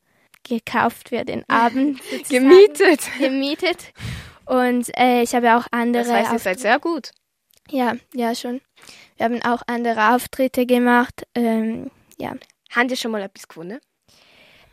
gekauft 0.46 1.08
für 1.08 1.24
den 1.24 1.48
Abend. 1.48 2.00
gemietet. 2.28 3.08
Gemietet. 3.18 3.92
Und 4.44 4.90
äh, 4.96 5.22
ich 5.22 5.34
habe 5.34 5.56
auch 5.56 5.66
andere. 5.70 6.04
Das 6.04 6.12
heißt, 6.12 6.32
ihr 6.32 6.38
seid 6.38 6.60
sehr 6.60 6.78
gut. 6.78 7.12
Ja, 7.70 7.94
ja 8.14 8.34
schon. 8.34 8.60
Wir 9.16 9.24
haben 9.24 9.42
auch 9.42 9.62
andere 9.66 10.14
Auftritte 10.14 10.66
gemacht. 10.66 11.26
Ähm, 11.34 11.90
ja. 12.18 12.34
Haben 12.70 12.88
ihr 12.88 12.96
schon 12.96 13.12
mal 13.12 13.22
etwas 13.22 13.48
gewonnen? 13.48 13.80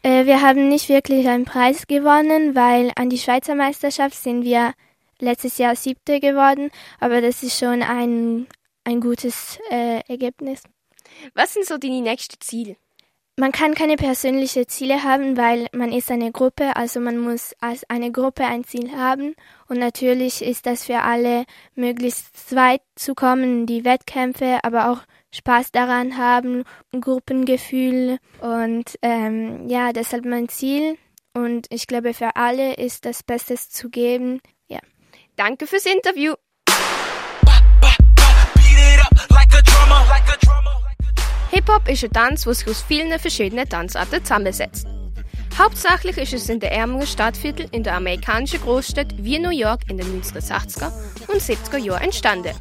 Äh, 0.04 0.26
wir 0.26 0.42
haben 0.42 0.70
nicht 0.70 0.90
wirklich 0.90 1.28
einen 1.28 1.46
Preis 1.46 1.88
gewonnen, 1.88 2.56
weil 2.56 2.92
an 2.96 3.10
die 3.10 3.18
Schweizer 3.18 3.56
Meisterschaft 3.56 4.16
sind 4.16 4.44
wir 4.44 4.74
letztes 5.20 5.58
Jahr 5.58 5.76
siebte 5.76 6.20
geworden, 6.20 6.72
aber 7.00 7.22
das 7.22 7.44
ist 7.44 7.60
schon 7.60 7.84
ein, 7.84 8.48
ein 8.86 9.02
gutes 9.02 9.60
äh, 9.70 10.02
Ergebnis. 10.08 10.64
Was 11.34 11.54
sind 11.54 11.66
so 11.66 11.78
deine 11.78 12.02
nächsten 12.02 12.40
Ziele? 12.40 12.78
Man 13.36 13.54
kann 13.54 13.74
keine 13.74 13.96
persönlichen 13.96 14.68
Ziele 14.68 15.04
haben, 15.04 15.38
weil 15.38 15.68
man 15.72 15.94
ist 15.94 16.12
eine 16.12 16.34
Gruppe, 16.34 16.76
also 16.76 17.00
man 17.00 17.18
muss 17.18 17.56
als 17.62 17.90
eine 17.90 18.12
Gruppe 18.12 18.44
ein 18.44 18.66
Ziel 18.66 18.92
haben. 18.92 19.34
Und 19.70 19.80
natürlich 19.80 20.42
ist 20.42 20.66
das 20.66 20.84
für 20.84 21.00
alle 21.04 21.46
möglichst 21.74 22.54
weit 22.54 22.82
zu 22.96 23.16
kommen, 23.16 23.66
die 23.66 23.86
Wettkämpfe, 23.86 24.60
aber 24.64 24.90
auch 24.92 25.04
Spaß 25.34 25.72
daran 25.72 26.18
haben, 26.18 26.64
Gruppengefühl 27.00 28.18
und 28.42 28.98
ähm, 29.02 29.68
ja, 29.68 29.94
deshalb 29.94 30.26
mein 30.26 30.50
Ziel. 30.50 30.98
Und 31.34 31.68
ich 31.70 31.88
glaube, 31.88 32.14
für 32.14 32.36
alle 32.36 32.74
ist 32.74 33.06
das 33.06 33.24
Bestes 33.24 33.70
zu 33.70 33.90
geben. 33.90 34.42
Ja. 34.68 34.80
Danke 35.36 35.68
fürs 35.68 35.86
Interview. 35.86 36.34
Hip-Hop 41.52 41.88
ist 41.88 42.04
ein 42.04 42.12
Tanz, 42.12 42.44
der 42.44 42.54
sich 42.54 42.68
aus 42.68 42.82
vielen 42.82 43.18
verschiedenen 43.20 43.68
Tanzarten 43.68 44.24
zusammensetzt. 44.24 44.88
Hauptsächlich 45.58 46.18
ist 46.18 46.34
es 46.34 46.50
in 46.50 46.60
den 46.60 46.72
ärmeren 46.72 47.06
Stadtvierteln 47.06 47.70
in 47.72 47.84
der 47.84 47.96
amerikanischen 47.96 48.62
Großstadt 48.62 49.14
wie 49.18 49.40
New 49.40 49.50
York 49.50 49.82
in 49.90 49.98
den 49.98 50.22
1960er 50.22 50.92
und 51.28 51.42
70er 51.42 51.78
Jahren 51.78 52.04
entstanden. 52.04 52.56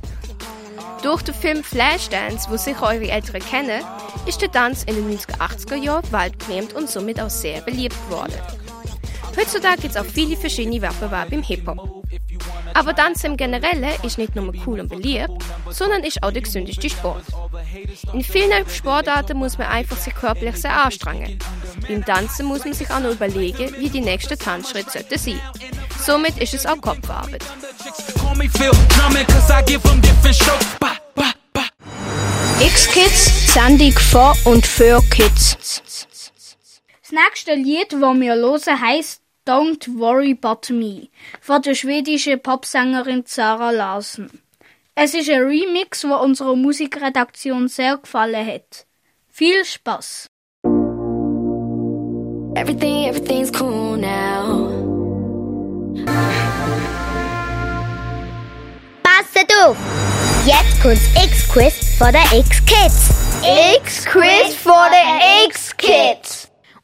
Durch 1.03 1.23
den 1.23 1.35
Film 1.35 1.63
Flashdance, 1.63 2.51
wo 2.51 2.57
sicher 2.57 2.83
eure 2.83 3.09
Eltern 3.09 3.41
kennen, 3.41 3.85
ist 4.27 4.43
der 4.43 4.51
Tanz 4.51 4.83
in 4.83 4.97
den 4.97 5.19
1980er 5.19 5.77
Jahren 5.77 6.13
weltberühmt 6.13 6.73
und 6.75 6.91
somit 6.91 7.21
auch 7.21 7.31
sehr 7.31 7.61
beliebt 7.61 7.97
geworden. 8.09 8.35
Heutzutage 9.37 9.83
gibt 9.83 9.95
es 9.95 10.01
auch 10.01 10.05
viele 10.05 10.37
verschiedene 10.37 10.83
Wettbewerbe 10.83 11.37
im 11.37 11.43
Hip-Hop. 11.43 11.98
Aber 12.75 12.95
Tanzen 12.95 13.33
im 13.33 13.37
Generellen 13.37 13.91
ist 14.03 14.19
nicht 14.19 14.37
nur 14.37 14.53
cool 14.67 14.81
und 14.81 14.89
beliebt, 14.89 15.43
sondern 15.71 16.05
ist 16.05 16.23
auch 16.23 16.31
der 16.31 16.43
gesündeste 16.43 16.89
Sport. 16.89 17.25
In 18.13 18.23
vielen 18.23 18.69
Sportarten 18.69 19.37
muss 19.37 19.59
man 19.59 19.69
einfach 19.69 19.97
sich 19.97 20.15
körperlich 20.15 20.57
sehr 20.57 20.85
anstrengen. 20.85 21.39
Beim 21.89 22.05
Tanzen 22.05 22.47
muss 22.47 22.65
man 22.65 22.75
sich 22.75 22.91
auch 22.91 23.01
noch 23.01 23.11
überlegen, 23.11 23.75
wie 23.79 23.89
die 23.89 24.01
nächsten 24.01 24.39
Tanzschritte 24.39 24.91
sollten 24.91 25.19
sein. 25.19 25.41
Somit 26.01 26.39
ist 26.39 26.55
es 26.55 26.67
auch 26.67 26.81
Kopfarbeit. 26.81 27.45
X-Kids, 32.61 33.55
Sendung 33.55 33.93
vor 33.93 34.37
und 34.45 34.67
für 34.67 35.01
Kids. 35.11 35.57
Das 37.01 37.13
nächste 37.13 37.55
Lied, 37.55 37.93
das 37.93 38.01
wir 38.01 38.35
hören, 38.35 38.81
heisst 38.81 39.23
Don't 39.49 39.89
Worry 39.99 40.37
About 40.39 40.71
Me 40.71 41.09
von 41.41 41.63
der 41.63 41.75
schwedischen 41.75 42.39
Popsängerin 42.39 43.23
Sarah 43.25 43.71
Larsen. 43.71 44.43
Es 44.95 45.15
ist 45.15 45.31
ein 45.31 45.41
Remix, 45.41 46.05
wo 46.05 46.17
unserer 46.17 46.55
Musikredaktion 46.55 47.67
sehr 47.67 47.97
gefallen 47.97 48.47
hat. 48.47 48.85
Viel 49.31 49.65
Spaß! 49.65 50.27
Everything, 52.57 53.07
everything's 53.09 53.51
cool 53.59 53.97
now. 53.97 54.69
Passet 59.03 59.51
auf! 59.63 59.79
Jetzt 60.45 60.83
kommt's 60.83 61.09
X-Quiz 61.25 61.97
von 61.97 62.13
der 62.13 62.39
X-Kids. 62.39 63.11
X-Quiz 63.83 64.55
von 64.57 64.91
der 64.91 65.47
X-Kids. 65.47 66.38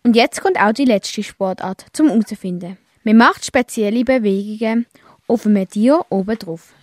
Und 0.06 0.16
jetzt 0.16 0.42
kommt 0.42 0.60
auch 0.60 0.72
die 0.72 0.84
letzte 0.84 1.22
Sportart 1.22 1.86
zum 1.94 2.10
herausfinden. 2.10 2.76
Man 3.04 3.16
macht 3.16 3.42
spezielle 3.46 4.04
Bewegungen 4.04 4.86
auf 5.26 5.46
einem 5.46 5.66
Tier 5.66 6.04
oben 6.10 6.38
drauf. 6.38 6.74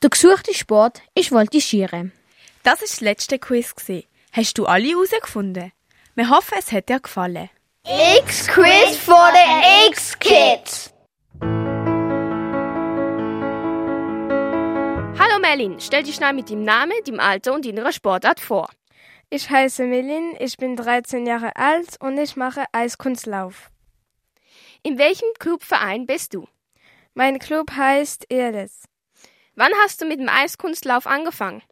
Der 0.00 0.10
gesuchte 0.10 0.54
Sport 0.54 1.02
ist 1.16 1.32
Voltigieren. 1.32 2.12
Das 2.62 2.82
ist 2.82 2.92
das 2.92 3.00
letzte 3.00 3.40
Quiz. 3.40 3.74
Hast 4.30 4.56
du 4.56 4.66
alle 4.66 4.90
herausgefunden? 4.90 5.72
Wir 6.14 6.30
hoffen, 6.30 6.54
es 6.56 6.70
hat 6.70 6.88
dir 6.88 7.00
gefallen. 7.00 7.50
X-Quiz 7.90 8.98
for 8.98 9.32
the 9.32 9.88
X-Kids! 9.88 10.92
Hallo 15.18 15.38
Merlin, 15.40 15.80
stell 15.80 16.02
dich 16.02 16.16
schnell 16.16 16.34
mit 16.34 16.50
dem 16.50 16.64
Namen, 16.64 17.02
dem 17.06 17.18
Alter 17.18 17.54
und 17.54 17.64
deiner 17.64 17.90
Sportart 17.90 18.40
vor. 18.40 18.68
Ich 19.30 19.48
heiße 19.48 19.84
Melin, 19.84 20.36
ich 20.38 20.58
bin 20.58 20.76
13 20.76 21.24
Jahre 21.24 21.56
alt 21.56 21.96
und 22.00 22.18
ich 22.18 22.36
mache 22.36 22.66
Eiskunstlauf. 22.72 23.70
In 24.82 24.98
welchem 24.98 25.28
Clubverein 25.38 26.04
bist 26.04 26.34
du? 26.34 26.46
Mein 27.14 27.38
Club 27.38 27.70
heißt 27.70 28.26
Erles. 28.30 28.84
Wann 29.54 29.72
hast 29.82 30.02
du 30.02 30.04
mit 30.04 30.20
dem 30.20 30.28
Eiskunstlauf 30.28 31.06
angefangen? 31.06 31.62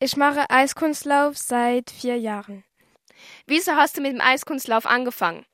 Ich 0.00 0.18
mache 0.18 0.50
Eiskunstlauf 0.50 1.38
seit 1.38 1.90
vier 1.90 2.18
Jahren. 2.18 2.62
Wieso 3.46 3.72
hast 3.72 3.96
du 3.96 4.00
mit 4.00 4.12
dem 4.12 4.20
Eiskunstlauf 4.20 4.86
angefangen? 4.86 5.44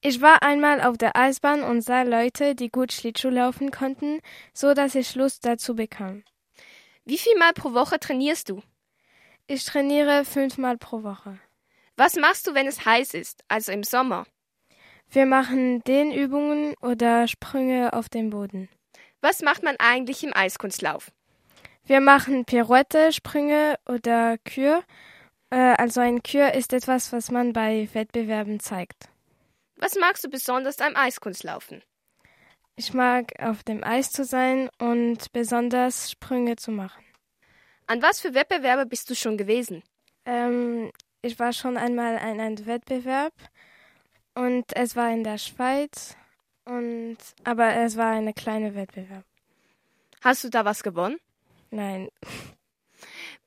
Ich 0.00 0.20
war 0.20 0.42
einmal 0.42 0.80
auf 0.80 0.96
der 0.96 1.16
Eisbahn 1.16 1.62
und 1.62 1.82
sah 1.82 2.02
Leute, 2.02 2.54
die 2.54 2.70
gut 2.70 2.92
Schlittschuh 2.92 3.30
laufen 3.30 3.70
konnten, 3.70 4.20
so 4.52 4.74
dass 4.74 4.94
ich 4.94 5.14
Lust 5.16 5.44
dazu 5.44 5.74
bekam. 5.74 6.22
Wie 7.04 7.18
viel 7.18 7.36
Mal 7.36 7.52
pro 7.52 7.72
Woche 7.72 7.98
trainierst 7.98 8.48
du? 8.48 8.62
Ich 9.48 9.64
trainiere 9.64 10.24
fünfmal 10.24 10.76
pro 10.76 11.02
Woche. 11.02 11.38
Was 11.96 12.14
machst 12.14 12.46
du, 12.46 12.54
wenn 12.54 12.68
es 12.68 12.84
heiß 12.84 13.14
ist, 13.14 13.42
also 13.48 13.72
im 13.72 13.82
Sommer? 13.82 14.24
Wir 15.10 15.26
machen 15.26 15.82
Dehnübungen 15.84 16.74
oder 16.82 17.26
Sprünge 17.26 17.92
auf 17.92 18.08
dem 18.08 18.30
Boden. 18.30 18.68
Was 19.20 19.42
macht 19.42 19.62
man 19.62 19.76
eigentlich 19.78 20.22
im 20.22 20.36
Eiskunstlauf? 20.36 21.10
Wir 21.84 22.00
machen 22.00 22.44
Pirouette, 22.44 23.12
Sprünge 23.12 23.76
oder 23.86 24.36
Kür. 24.44 24.84
Äh, 25.50 25.74
also 25.78 26.00
ein 26.00 26.22
Kür 26.22 26.54
ist 26.54 26.72
etwas, 26.72 27.12
was 27.12 27.30
man 27.30 27.52
bei 27.52 27.88
Wettbewerben 27.92 28.60
zeigt. 28.60 29.08
Was 29.76 29.94
magst 29.96 30.24
du 30.24 30.28
besonders 30.28 30.80
am 30.80 30.96
Eiskunstlaufen? 30.96 31.82
Ich 32.76 32.94
mag 32.94 33.32
auf 33.40 33.62
dem 33.64 33.82
Eis 33.82 34.10
zu 34.10 34.24
sein 34.24 34.70
und 34.78 35.32
besonders 35.32 36.10
Sprünge 36.10 36.56
zu 36.56 36.70
machen. 36.70 37.04
An 37.86 38.02
was 38.02 38.20
für 38.20 38.34
Wettbewerbe 38.34 38.86
bist 38.86 39.08
du 39.10 39.14
schon 39.14 39.36
gewesen? 39.36 39.82
Ähm, 40.24 40.92
ich 41.22 41.38
war 41.38 41.52
schon 41.52 41.76
einmal 41.76 42.18
an 42.18 42.38
einem 42.38 42.66
Wettbewerb 42.66 43.32
und 44.34 44.64
es 44.76 44.94
war 44.94 45.10
in 45.10 45.24
der 45.24 45.38
Schweiz 45.38 46.16
und, 46.64 47.16
aber 47.44 47.74
es 47.74 47.96
war 47.96 48.12
eine 48.12 48.34
kleine 48.34 48.74
Wettbewerb. 48.74 49.24
Hast 50.20 50.44
du 50.44 50.50
da 50.50 50.64
was 50.64 50.82
gewonnen? 50.82 51.18
Nein. 51.70 52.08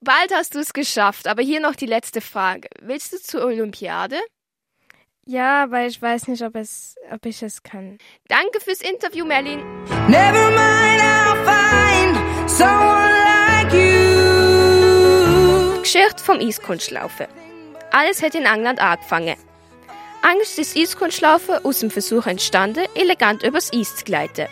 Bald 0.04 0.34
hast 0.34 0.56
du 0.56 0.58
es 0.58 0.72
geschafft, 0.72 1.28
aber 1.28 1.42
hier 1.42 1.60
noch 1.60 1.76
die 1.76 1.86
letzte 1.86 2.20
Frage. 2.20 2.68
Willst 2.80 3.12
du 3.12 3.18
zur 3.18 3.44
Olympiade? 3.44 4.18
Ja, 5.24 5.62
aber 5.62 5.86
ich 5.86 6.02
weiß 6.02 6.26
nicht, 6.26 6.42
ob, 6.42 6.56
es, 6.56 6.96
ob 7.12 7.24
ich 7.24 7.40
es 7.40 7.62
kann. 7.62 7.98
Danke 8.26 8.58
fürs 8.60 8.80
Interview, 8.80 9.24
Merlin. 9.24 9.60
Never 10.08 10.50
mind, 10.50 11.00
I'll 11.00 11.36
find 11.44 12.50
someone 12.50 13.12
like 13.24 13.72
you. 13.72 15.02
Geschichte 15.82 16.24
vom 16.24 16.40
Eiskunstlaufen. 16.40 17.28
Alles 17.92 18.20
hat 18.22 18.34
in 18.34 18.44
England 18.44 18.80
angefangen. 18.80 19.36
Eigentlich 20.22 20.58
ist 20.58 20.76
Eiskunstlaufen 20.76 21.64
aus 21.64 21.78
dem 21.78 21.92
Versuch 21.92 22.26
entstanden, 22.26 22.86
elegant 22.96 23.44
übers 23.44 23.72
Eis 23.72 23.94
zu 23.94 24.04
gleiten. 24.04 24.48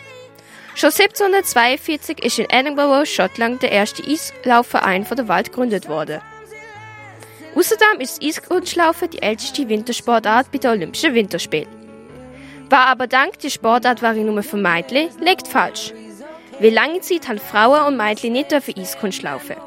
Schon 0.75 0.89
1742 0.89 2.23
ist 2.23 2.39
in 2.39 2.49
Edinburgh, 2.49 3.05
Schottland, 3.05 3.61
der 3.61 3.71
erste 3.71 4.03
Eislaufverein 4.03 5.05
von 5.05 5.17
der 5.17 5.27
Welt 5.27 5.51
gegründet 5.51 5.89
worden. 5.89 6.21
Außerdem 7.55 7.99
ist 7.99 8.23
Eiskunstlaufen 8.23 9.09
die 9.09 9.21
älteste 9.21 9.67
Wintersportart 9.67 10.51
bei 10.51 10.57
den 10.57 10.71
Olympischen 10.71 11.13
Winterspielen. 11.13 11.67
War 12.69 12.87
aber 12.87 13.07
dank 13.07 13.37
die 13.39 13.51
Sportart 13.51 14.01
war 14.01 14.13
nur 14.13 14.41
für 14.43 14.55
Mädchen, 14.55 15.09
liegt 15.19 15.47
falsch. 15.47 15.93
Wie 16.59 16.69
lange 16.69 17.01
Zeit 17.01 17.27
haben 17.27 17.39
Frauen 17.39 17.87
und 17.87 17.97
Mädchen 17.97 18.31
nicht 18.33 18.53
für 18.53 18.77
Eiskunst 18.77 19.23
laufen. 19.23 19.57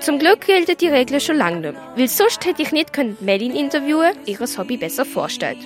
Zum 0.00 0.18
Glück 0.18 0.46
gelten 0.46 0.76
die 0.78 0.88
Regeln 0.88 1.20
schon 1.20 1.36
lange 1.36 1.60
nicht 1.60 1.72
mehr, 1.72 1.82
weil 1.96 2.08
sonst 2.08 2.44
hätte 2.46 2.62
ich 2.62 2.72
nicht 2.72 2.92
können 2.92 3.16
Medin 3.20 3.54
interviewen, 3.54 4.12
ihres 4.24 4.56
Hobby 4.56 4.76
besser 4.76 5.04
vorstellt. 5.04 5.58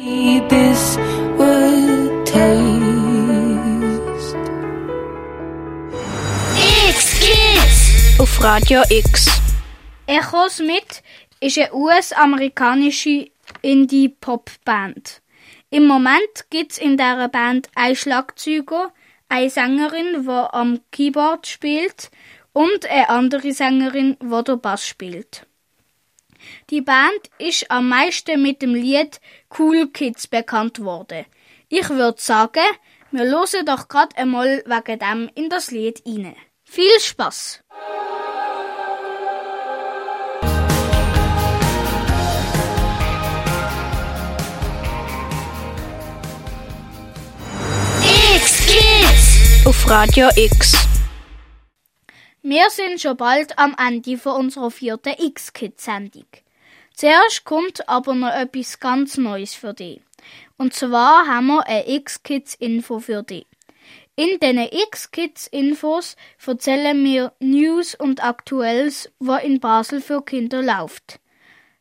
Auf 8.20 8.44
Radio 8.44 8.82
X. 8.90 9.40
Echos 10.06 10.58
mit 10.58 11.02
ist 11.40 11.58
eine 11.58 11.72
US-amerikanische 11.72 13.30
Indie-Pop-Band. 13.62 15.22
Im 15.70 15.86
Moment 15.86 16.50
gibt's 16.50 16.76
in 16.76 16.98
dieser 16.98 17.28
Band 17.28 17.70
einen 17.74 17.96
Schlagzeuger, 17.96 18.92
eine 19.30 19.48
Sängerin, 19.48 20.24
die 20.24 20.28
am 20.28 20.80
Keyboard 20.90 21.46
spielt 21.46 22.10
und 22.52 22.84
eine 22.84 23.08
andere 23.08 23.52
Sängerin, 23.52 24.18
die 24.20 24.44
den 24.44 24.60
Bass 24.60 24.86
spielt. 24.86 25.46
Die 26.68 26.82
Band 26.82 27.30
ist 27.38 27.70
am 27.70 27.88
meisten 27.88 28.42
mit 28.42 28.60
dem 28.60 28.74
Lied 28.74 29.18
Cool 29.58 29.88
Kids 29.88 30.26
bekannt 30.26 30.84
worden. 30.84 31.24
Ich 31.70 31.88
würde 31.88 32.20
sagen, 32.20 32.68
wir 33.12 33.24
hören 33.24 33.64
doch 33.64 33.88
gerade 33.88 34.14
einmal 34.18 34.62
wegen 34.66 34.98
dem 34.98 35.30
in 35.34 35.48
das 35.48 35.70
Lied 35.70 36.02
rein. 36.04 36.36
Viel 36.64 37.00
Spaß! 37.00 37.64
Auf 49.64 49.88
Radio 49.88 50.28
X. 50.34 50.74
Wir 52.42 52.70
sind 52.70 53.00
schon 53.00 53.16
bald 53.16 53.56
am 53.58 53.76
Ende 53.78 54.18
von 54.18 54.32
unserer 54.32 54.70
vierten 54.70 55.14
X-Kids-Sendung. 55.16 56.26
Zuerst 56.94 57.44
kommt 57.44 57.88
aber 57.88 58.14
noch 58.14 58.34
etwas 58.34 58.80
ganz 58.80 59.16
Neues 59.16 59.54
für 59.54 59.72
dich. 59.72 60.00
Und 60.56 60.74
zwar 60.74 61.26
haben 61.26 61.46
wir 61.46 61.66
eine 61.66 61.88
X-Kids-Info 61.88 62.98
für 62.98 63.22
dich. 63.22 63.46
In 64.20 64.38
diesen 64.38 64.58
X-Kids-Infos 64.58 66.14
erzählen 66.46 67.02
wir 67.02 67.32
News 67.40 67.94
und 67.94 68.22
Aktuelles, 68.22 69.10
was 69.18 69.42
in 69.42 69.60
Basel 69.60 70.02
für 70.02 70.22
Kinder 70.22 70.60
läuft. 70.60 71.20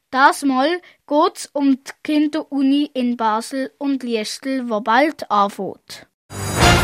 Das 0.09 0.45
Mal 0.45 0.79
geht's 1.05 1.49
um 1.51 1.83
die 1.83 1.91
Kinderuni 2.01 2.91
in 2.93 3.17
Basel 3.17 3.73
und 3.77 4.03
Liestel, 4.03 4.69
wo 4.69 4.79
bald 4.79 5.29
anfängt. 5.29 6.07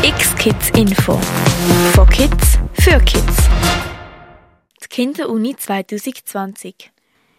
X-Kids 0.02 0.68
Info. 0.78 1.14
Von 1.94 2.08
Kids 2.10 2.58
für 2.74 2.98
Kids. 2.98 3.48
Die 4.82 4.88
Kinderuni 4.90 5.56
2020. 5.56 6.92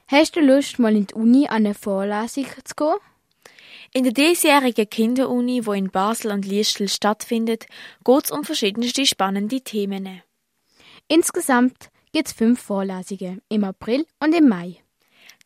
Hast 0.08 0.36
du 0.36 0.40
Lust, 0.40 0.80
mal 0.80 0.96
in 0.96 1.06
die 1.06 1.14
Uni 1.14 1.46
an 1.48 1.68
eine 1.68 1.76
Vorlesung 1.76 2.48
zu 2.64 2.76
gehen? 2.76 2.96
In 3.94 4.04
der 4.04 4.14
diesjährigen 4.14 4.90
Kinderuni, 4.90 5.66
wo 5.66 5.74
in 5.74 5.90
Basel 5.90 6.32
und 6.32 6.46
Liestel 6.46 6.90
stattfindet, 6.90 7.66
geht 8.04 8.26
es 8.26 8.32
um 8.32 8.44
verschiedenste 8.44 9.06
spannende 9.06 9.62
Themen. 9.62 10.22
Insgesamt 11.08 11.90
gibt 12.12 12.28
es 12.28 12.34
fünf 12.34 12.62
Vorlesungen 12.62 13.42
im 13.50 13.64
April 13.64 14.06
und 14.20 14.36
im 14.36 14.50
Mai. 14.50 14.78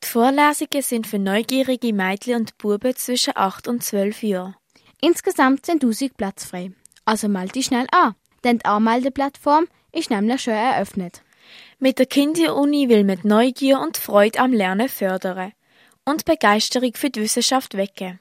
Die 0.04 0.08
Vorlesungen 0.08 0.82
sind 0.82 1.06
für 1.06 1.20
neugierige 1.20 1.94
Mädchen 1.94 2.36
und 2.36 2.58
Buben 2.58 2.96
zwischen 2.96 3.34
8 3.36 3.68
und 3.68 3.84
12 3.84 4.24
Jahren. 4.24 4.56
Insgesamt 5.02 5.66
sind 5.66 5.84
1000 5.84 6.18
Plätze 6.18 6.48
frei. 6.48 6.72
Also 7.06 7.28
melde 7.28 7.54
dich 7.54 7.66
schnell 7.66 7.88
an, 7.92 8.16
denn 8.44 8.60
die 8.60 8.66
Anmeldeplattform 8.66 9.68
ist 9.92 10.10
nämlich 10.10 10.42
schon 10.42 10.54
eröffnet. 10.54 11.22
Mit 11.80 12.00
der 12.00 12.06
Kinderuni 12.06 12.90
will 12.90 13.04
man 13.04 13.20
die 13.22 13.28
Neugier 13.28 13.80
und 13.80 13.98
Freude 13.98 14.40
am 14.40 14.54
Lernen 14.54 14.90
fördern 14.90 15.54
und 16.06 16.26
Begeisterung 16.26 16.94
für 16.96 17.10
die 17.10 17.22
Wissenschaft 17.22 17.76
wecken. 17.76 18.20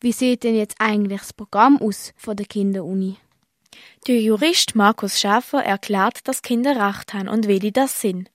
Wie 0.00 0.12
sieht 0.12 0.44
denn 0.44 0.54
jetzt 0.54 0.76
eigentlich 0.78 1.20
das 1.20 1.32
Programm 1.32 1.78
aus 1.80 2.12
von 2.16 2.36
der 2.36 2.46
Kinderuni? 2.46 3.16
Der 4.06 4.20
Jurist 4.20 4.74
Markus 4.74 5.20
Schäfer 5.20 5.64
erklärt, 5.64 6.28
dass 6.28 6.42
Kinder 6.42 6.76
Recht 6.76 7.14
haben 7.14 7.28
und 7.28 7.48
welche 7.48 7.72
das 7.72 8.00
sind. 8.00 8.30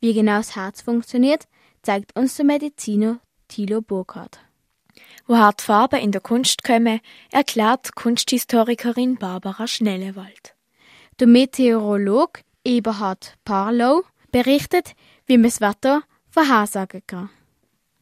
Wie 0.00 0.12
genau 0.12 0.38
das 0.38 0.56
Herz 0.56 0.82
funktioniert, 0.82 1.44
zeigt 1.82 2.16
uns 2.16 2.36
der 2.36 2.44
Mediziner 2.44 3.20
Thilo 3.48 3.80
Burkhardt. 3.80 4.40
Woher 5.26 5.52
die 5.52 5.64
Farben 5.64 6.00
in 6.00 6.12
der 6.12 6.20
Kunst 6.20 6.64
kommen, 6.64 7.00
erklärt 7.30 7.94
Kunsthistorikerin 7.94 9.16
Barbara 9.16 9.66
Schnellewald. 9.66 10.54
Der 11.20 11.26
Meteorolog 11.26 12.40
Eberhard 12.64 13.34
Parlow 13.44 14.04
berichtet, 14.30 14.94
wie 15.26 15.36
man 15.36 15.50
das 15.50 15.60
Wetter 15.60 16.02
vorhersagen 16.30 17.02
kann. 17.06 17.30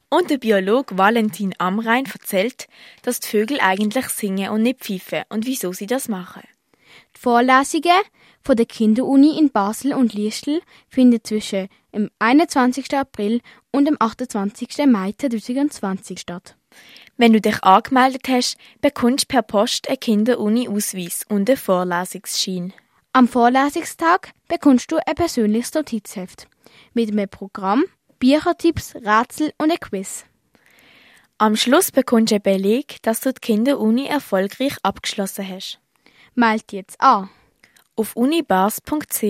Und 0.08 0.30
der 0.30 0.38
Biolog 0.38 0.96
Valentin 0.96 1.54
Amrein 1.58 2.06
erzählt, 2.06 2.68
dass 3.02 3.20
die 3.20 3.28
Vögel 3.28 3.58
eigentlich 3.60 4.06
singen 4.08 4.50
und 4.50 4.62
nicht 4.62 4.80
pfeifen 4.80 5.24
und 5.30 5.46
wieso 5.46 5.72
sie 5.72 5.86
das 5.86 6.08
machen. 6.08 6.42
Die 7.16 7.20
Vorlesungen 7.20 8.02
von 8.42 8.56
der 8.56 8.66
Kinderuni 8.66 9.36
in 9.36 9.50
Basel 9.50 9.92
und 9.94 10.14
Liestel 10.14 10.62
finden 10.88 11.24
zwischen 11.24 11.68
dem 11.92 12.10
21. 12.20 12.96
April 12.96 13.40
und 13.72 13.86
dem 13.86 13.96
28. 13.98 14.86
Mai 14.86 15.12
2020 15.18 16.20
statt. 16.20 16.56
Wenn 17.16 17.32
du 17.32 17.40
dich 17.40 17.62
angemeldet 17.64 18.28
hast, 18.28 18.56
bekommst 18.80 19.24
du 19.24 19.34
per 19.34 19.42
Post 19.42 19.88
einen 19.88 19.98
Kinderuni-Ausweis 19.98 21.24
und 21.28 21.48
einen 21.48 21.56
Vorlesungsschein. 21.56 22.72
Am 23.12 23.26
Vorlesungstag 23.26 24.32
bekommst 24.46 24.92
du 24.92 24.98
ein 25.04 25.14
persönliches 25.14 25.74
Notizheft 25.74 26.46
mit 26.92 27.10
einem 27.10 27.28
Programm, 27.28 27.84
Büchertipps, 28.18 28.94
Rätsel 28.96 29.52
und 29.58 29.70
ein 29.70 29.80
Quiz. 29.80 30.24
Am 31.38 31.54
Schluss 31.54 31.90
bekommst 31.90 32.30
du 32.30 32.36
einen 32.36 32.42
Beleg, 32.42 33.02
dass 33.02 33.20
du 33.20 33.32
die 33.32 33.40
Kinderuni 33.40 34.06
erfolgreich 34.06 34.76
abgeschlossen 34.82 35.46
hast. 35.48 35.80
Meld 36.34 36.72
jetzt 36.72 37.00
an. 37.00 37.28
Auf 37.94 38.16
unibars.ch 38.16 39.20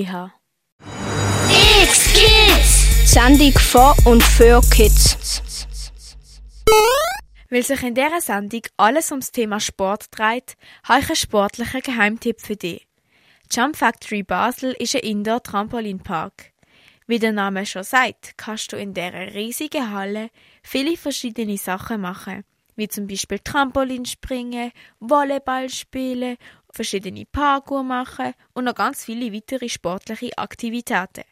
X 1.83 2.13
Kids! 2.13 3.13
Sendung 3.13 3.53
von 3.53 3.95
und 4.05 4.23
für 4.23 4.61
Kids. 4.71 5.17
Weil 7.49 7.63
sich 7.63 7.83
in 7.83 7.95
dieser 7.95 8.21
Sendung 8.21 8.63
alles 8.77 9.11
ums 9.11 9.33
Thema 9.33 9.61
Sport 9.61 10.07
dreht, 10.11 10.57
habe 10.85 11.01
ich 11.01 11.09
einen 11.09 11.17
sportlichen 11.17 11.81
Geheimtipp 11.81 12.41
für 12.41 12.57
dich. 12.57 12.87
Jump 13.51 13.77
Factory 13.77 14.23
Basel 14.23 14.73
ist 14.73 14.97
ein 14.97 15.03
Indoor-Trampolinpark. 15.03 16.53
Wie 17.09 17.21
der 17.21 17.33
Name 17.33 17.65
schon 17.67 17.85
sagt, 17.85 18.37
kannst 18.37 18.73
du 18.73 18.77
in 18.77 18.93
dieser 18.93 19.33
riesigen 19.33 19.93
Halle 19.93 20.31
viele 20.65 20.97
verschiedene 20.97 21.57
Sachen 21.57 22.01
machen, 22.01 22.43
wie 22.75 22.89
zum 22.89 23.07
Beispiel 23.07 23.39
Trampolin 23.39 24.05
springen, 24.05 24.73
Volleyball 24.99 25.71
spielen, 25.71 26.37
verschiedene 26.73 27.25
Parkour 27.25 27.85
machen 27.85 28.35
und 28.55 28.65
noch 28.65 28.75
ganz 28.75 29.05
viele 29.05 29.33
weitere 29.33 29.69
sportliche 29.69 30.37
Aktivitäten. 30.37 31.23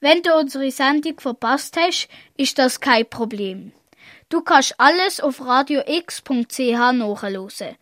Wenn 0.00 0.24
du 0.24 0.34
unsere 0.34 0.72
Sendung 0.72 1.20
verpasst 1.20 1.76
hast, 1.78 2.08
ist 2.36 2.58
das 2.58 2.80
kein 2.80 3.08
Problem. 3.08 3.70
Du 4.28 4.40
kannst 4.40 4.74
alles 4.80 5.20
auf 5.20 5.40
radiox.ch 5.40 6.58
nachhören. 6.58 7.76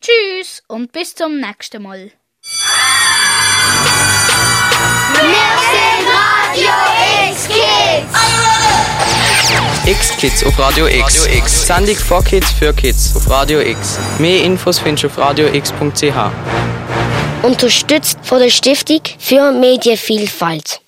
Tschüss 0.00 0.62
und 0.68 0.92
bis 0.92 1.16
zum 1.16 1.40
nächsten 1.40 1.82
Mal. 1.82 2.12
Wir 5.12 5.58
sind 5.72 6.11
Radio 6.52 6.68
X 7.30 7.48
Kids! 7.48 8.12
X-Kids 9.86 10.44
auf 10.44 10.58
Radio 10.58 10.86
X. 10.86 11.24
Radio 11.24 11.38
X. 11.38 11.66
Sendung 11.66 11.96
for 11.96 12.22
Kids 12.22 12.52
für 12.52 12.74
Kids 12.74 13.16
auf 13.16 13.30
Radio 13.30 13.60
X. 13.60 13.98
Mehr 14.18 14.44
Infos 14.44 14.78
findest 14.78 15.04
du 15.04 15.08
auf 15.08 15.16
radiox.ch. 15.16 16.30
Unterstützt 17.42 18.18
von 18.22 18.38
der 18.40 18.50
Stiftung 18.50 19.00
für 19.18 19.50
Medienvielfalt. 19.50 20.81